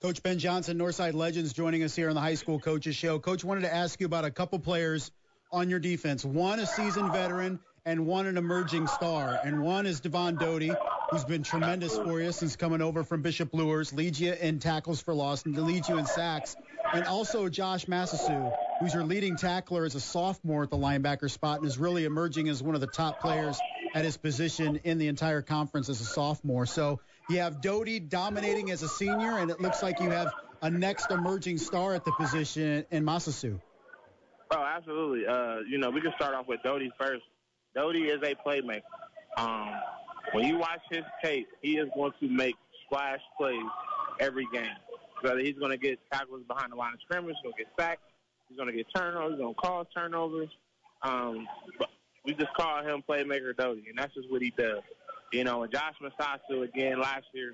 [0.00, 3.18] Coach Ben Johnson, Northside Legends, joining us here on the High School Coaches Show.
[3.18, 5.10] Coach, wanted to ask you about a couple players
[5.50, 6.24] on your defense.
[6.24, 9.40] One, a seasoned veteran, and one, an emerging star.
[9.42, 10.70] And one is Devon Doty,
[11.10, 15.00] who's been tremendous for you since coming over from Bishop Luers, leads you in tackles
[15.00, 16.54] for loss and leads you in sacks.
[16.94, 21.58] And also Josh Massasu, who's your leading tackler as a sophomore at the linebacker spot
[21.58, 23.58] and is really emerging as one of the top players
[23.94, 26.66] at his position in the entire conference as a sophomore.
[26.66, 30.32] So you have Doty dominating as a senior, and it looks like you have
[30.62, 33.60] a next emerging star at the position in Masasu.
[34.50, 35.26] Oh, absolutely.
[35.26, 37.22] Uh, you know, we can start off with Doty first.
[37.74, 38.80] Doty is a playmaker.
[39.36, 39.70] Um,
[40.32, 43.62] when you watch his tape, he is going to make splash plays
[44.20, 44.66] every game.
[45.20, 47.72] Whether he's going to get tackles behind the line of scrimmage, he's going to get
[47.78, 48.02] sacked,
[48.48, 50.48] he's going to get turnovers, he's going to cause turnovers.
[51.02, 51.46] Um,
[51.78, 51.88] but
[52.24, 54.82] we just call him playmaker Doty, and that's just what he does.
[55.32, 57.52] You know, and Josh Masasu again last year,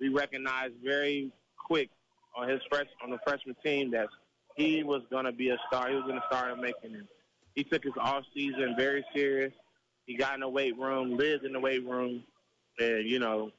[0.00, 1.90] we recognized very quick
[2.36, 4.08] on his fresh on the freshman team that
[4.56, 5.88] he was going to be a star.
[5.88, 7.06] He was going to start making it.
[7.54, 9.52] He took his off season very serious.
[10.06, 12.24] He got in the weight room, lived in the weight room,
[12.80, 13.50] and you know,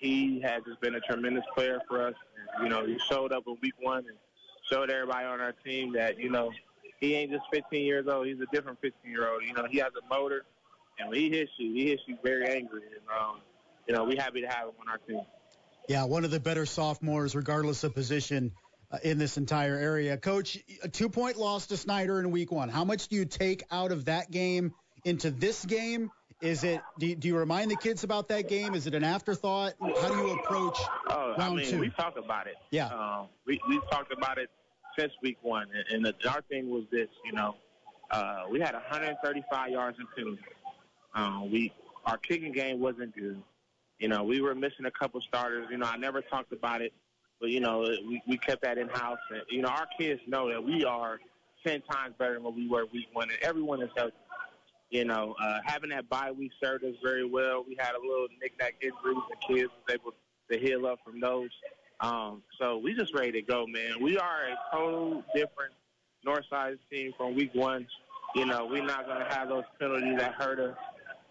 [0.00, 2.14] he has just been a tremendous player for us.
[2.56, 4.16] And, you know, he showed up in week one and
[4.70, 6.52] showed everybody on our team that you know
[7.00, 8.26] he ain't just 15 years old.
[8.26, 9.42] He's a different 15 year old.
[9.44, 10.44] You know, he has a motor,
[10.98, 12.82] and when he hits you, he hits you very angry.
[12.82, 13.40] And um,
[13.86, 15.20] you know, we're happy to have him on our team.
[15.88, 18.52] Yeah, one of the better sophomores, regardless of position.
[18.90, 20.16] Uh, in this entire area.
[20.16, 22.70] Coach, a two point loss to Snider in week one.
[22.70, 24.72] How much do you take out of that game
[25.04, 26.10] into this game?
[26.40, 28.74] Is it, do, do you remind the kids about that game?
[28.74, 29.74] Is it an afterthought?
[29.78, 30.78] How do you approach
[31.10, 31.80] oh, round I mean, two?
[31.80, 32.54] we talk about it.
[32.70, 32.86] Yeah.
[32.86, 34.48] Um, we, we've talked about it
[34.98, 35.68] since week one.
[35.74, 37.56] And, and the, our thing was this, you know,
[38.10, 40.44] uh, we had 135 yards in penalties.
[41.14, 41.72] Um, we,
[42.06, 43.42] our kicking game wasn't good.
[43.98, 45.66] You know, we were missing a couple starters.
[45.70, 46.92] You know, I never talked about it
[47.40, 50.48] but you know, we, we kept that in house, and you know, our kids know
[50.50, 51.20] that we are
[51.64, 54.14] ten times better than what we were week one, and everyone is healthy.
[54.90, 57.64] You know, uh, having that bye week served us very well.
[57.66, 60.12] We had a little knick-knack injuries, and kids was able
[60.50, 61.50] to heal up from those.
[62.00, 64.00] Um, so we just ready to go, man.
[64.00, 65.72] We are a total different
[66.24, 67.86] Northside team from week one.
[68.34, 70.76] You know, we're not going to have those penalties that hurt us.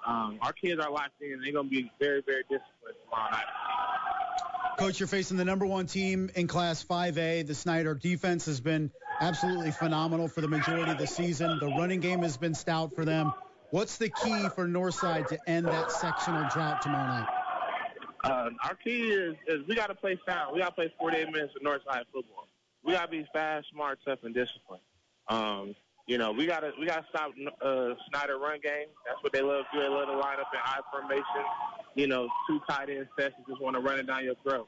[0.06, 1.42] Um, our kids are locked in.
[1.42, 3.46] They're going to be very, very disciplined tomorrow night.
[4.78, 7.48] Coach, you're facing the number one team in Class 5A.
[7.48, 11.58] The Snider defense has been absolutely phenomenal for the majority of the season.
[11.60, 13.34] The running game has been stout for them.
[13.72, 17.37] What's the key for Northside to end that sectional drought tomorrow night?
[18.28, 20.54] Uh, our key is, is we got to play sound.
[20.54, 22.48] We got to play 48 minutes of Northside football.
[22.84, 24.82] We got to be fast, smart, tough, and disciplined.
[25.30, 25.76] Um,
[26.08, 28.88] you know, we got to we got to stop uh, Snider run game.
[29.06, 29.84] That's what they love to do.
[29.84, 31.24] They love to line up in I formation.
[31.96, 33.36] You know, two tight end sets.
[33.40, 34.68] You just want to run it down your throat.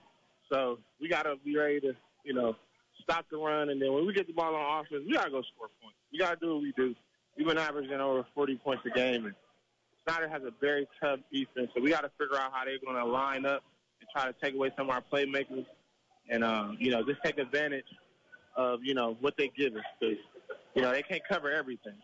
[0.52, 2.56] So we got to be ready to, you know,
[3.04, 3.70] stop the run.
[3.70, 5.98] And then when we get the ball on offense, we got to go score points.
[6.12, 6.96] We got to do what we do.
[7.38, 9.26] We've been averaging over 40 points a game.
[9.26, 9.36] And
[10.10, 11.70] Snider has a very tough defense.
[11.76, 13.64] So we got to figure out how they're going to line up
[14.02, 15.66] and try to take away some of our playmakers
[16.30, 17.86] and, um, you know, just take advantage
[18.56, 19.84] of, you know, what they give us.
[20.00, 20.18] Because,
[20.76, 21.96] you know, they can't cover everything.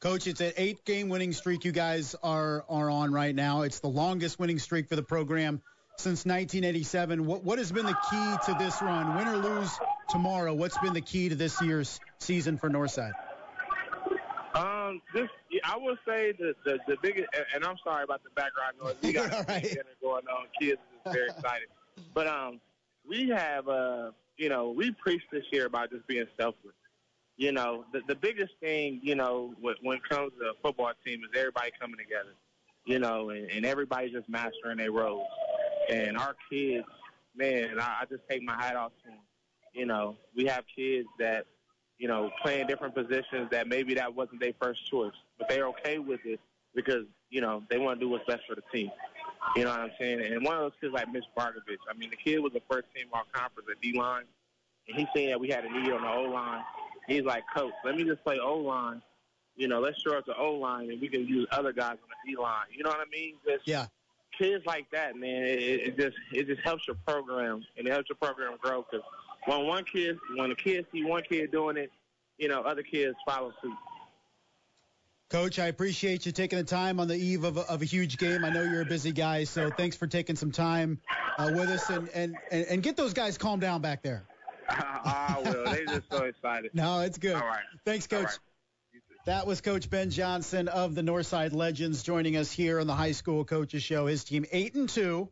[0.00, 3.62] Coach, it's an eight-game winning streak you guys are are on right now.
[3.62, 5.60] It's the longest winning streak for the program
[5.96, 7.26] since 1987.
[7.26, 9.16] What what has been the key to this run?
[9.16, 9.76] Win or lose
[10.08, 13.12] tomorrow, what's been the key to this year's season for Northside?
[14.88, 15.28] Um, this
[15.64, 18.96] I would say the the, the biggest, and I'm sorry about the background noise.
[19.02, 19.62] We got right.
[19.62, 20.46] dinner going on.
[20.60, 21.68] Kids is very excited,
[22.14, 22.60] but um,
[23.08, 26.74] we have uh, you know, we preach this year about just being selfless.
[27.36, 30.92] You know, the the biggest thing, you know, when, when it comes to a football
[31.04, 32.34] team is everybody coming together.
[32.84, 35.26] You know, and, and everybody just mastering their roles.
[35.90, 36.86] And our kids,
[37.36, 39.18] man, I, I just take my hat off to them.
[39.74, 41.44] You know, we have kids that,
[41.98, 45.98] you know, playing different positions that maybe that wasn't their first choice, but they're okay
[45.98, 46.40] with it
[46.74, 48.90] because, you know, they want to do what's best for the team.
[49.56, 50.20] You know what I'm saying?
[50.20, 52.86] And one of those kids like Mitch Bargovich, I mean, the kid was the first
[52.94, 54.24] team all conference at D line,
[54.88, 56.62] and he's saying that we had a need on the O line.
[57.06, 59.02] He's like, Coach, let me just play O line.
[59.56, 62.08] You know, let's show up the O line, and we can use other guys on
[62.08, 62.66] the D line.
[62.70, 63.34] You know what I mean?
[63.46, 63.86] Just, yeah
[64.38, 68.08] kids like that, man, it, it just it just helps your program and it helps
[68.08, 68.84] your program grow.
[68.88, 69.04] Because
[69.48, 71.90] when one kid, when the kids see one kid doing it,
[72.36, 73.72] you know, other kids follow suit.
[75.30, 78.18] Coach, I appreciate you taking the time on the eve of a, of a huge
[78.18, 78.44] game.
[78.44, 81.00] I know you're a busy guy, so thanks for taking some time
[81.38, 84.26] uh, with us and, and, and, and get those guys calmed down back there.
[84.68, 85.64] I will.
[85.64, 86.70] They're just so excited.
[86.74, 87.34] No, it's good.
[87.34, 87.62] All right.
[87.84, 88.20] Thanks, Coach.
[88.20, 88.38] All right.
[89.26, 93.12] That was Coach Ben Johnson of the Northside Legends joining us here on the High
[93.12, 94.06] School Coaches Show.
[94.06, 95.28] His team eight and two,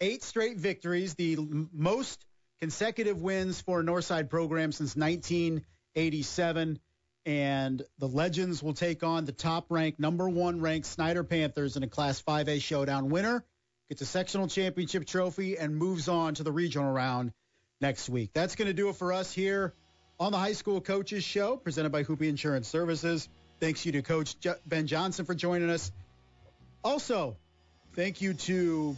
[0.00, 1.36] eight straight victories, the
[1.72, 2.24] most
[2.60, 6.78] consecutive wins for a Northside program since 1987.
[7.24, 11.82] And the Legends will take on the top ranked, number one ranked Snider Panthers in
[11.82, 13.10] a Class 5A showdown.
[13.10, 13.44] Winner
[13.88, 17.32] gets a sectional championship trophy and moves on to the regional round
[17.80, 18.30] next week.
[18.32, 19.74] That's going to do it for us here
[20.20, 23.28] on the High School Coaches Show, presented by Hupe Insurance Services.
[23.58, 25.90] Thanks you to Coach Ben Johnson for joining us
[26.84, 27.36] Also,
[27.94, 28.96] thank you to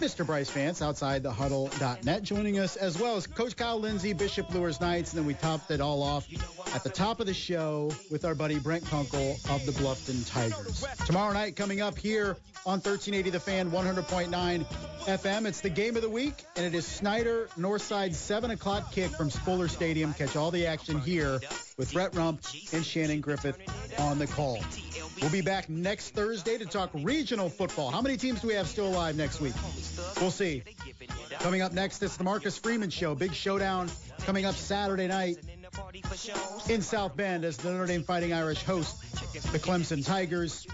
[0.00, 0.26] Mr.
[0.26, 4.80] Brice Vance outside the huddle.net joining us, as well as Coach Kyle Lindsay, Bishop Luers
[4.80, 5.12] Knights.
[5.12, 6.26] And then we topped it all off
[6.74, 10.84] at the top of the show with our buddy Brent Kunkel of the Bluffton Tigers.
[11.06, 14.66] Tomorrow night, coming up here on 1380 The Fan, 100.9
[15.06, 15.46] FM.
[15.46, 19.30] It's the game of the week, and it is Snider Northside 7 o'clock kick from
[19.30, 20.12] Spuller Stadium.
[20.12, 21.40] Catch all the action here
[21.78, 23.58] with Brett Rump and Shannon Griffith
[23.98, 24.58] on the call.
[25.20, 27.90] We'll be back next Thursday to talk regional football.
[27.90, 29.54] How many teams do we have still alive next week?
[30.20, 30.62] We'll see.
[31.40, 33.14] Coming up next, it's the Marcus Freeman Show.
[33.14, 35.38] Big showdown coming up Saturday night
[36.68, 39.00] in South Bend as the Notre Dame Fighting Irish host
[39.52, 40.66] the Clemson Tigers.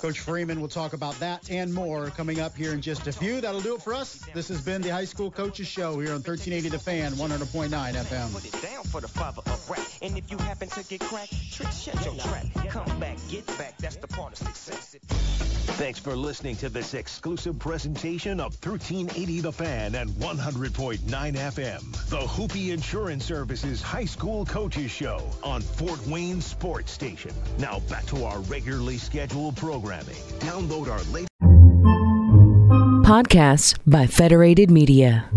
[0.00, 3.40] Coach Freeman will talk about that and more coming up here in just a few.
[3.40, 4.16] That'll do it for us.
[4.34, 8.32] This has been the High School Coaches Show here on 1380 The Fan, 100.9 FM.
[8.32, 9.80] Put it down for the father of rap.
[10.02, 12.46] And if you happen to get cracked, shut your trap.
[12.68, 13.76] Come back, get back.
[13.78, 14.96] That's the part of success.
[15.76, 22.08] Thanks for listening to this exclusive presentation of 1380 The Fan and 100.9 FM.
[22.10, 27.32] The Hupe Insurance Services High School Coaches Show on Fort Wayne Sports Station.
[27.58, 30.14] Now back to our regularly scheduled programming.
[30.38, 31.28] Download our latest
[33.04, 35.28] podcasts by Federated Media.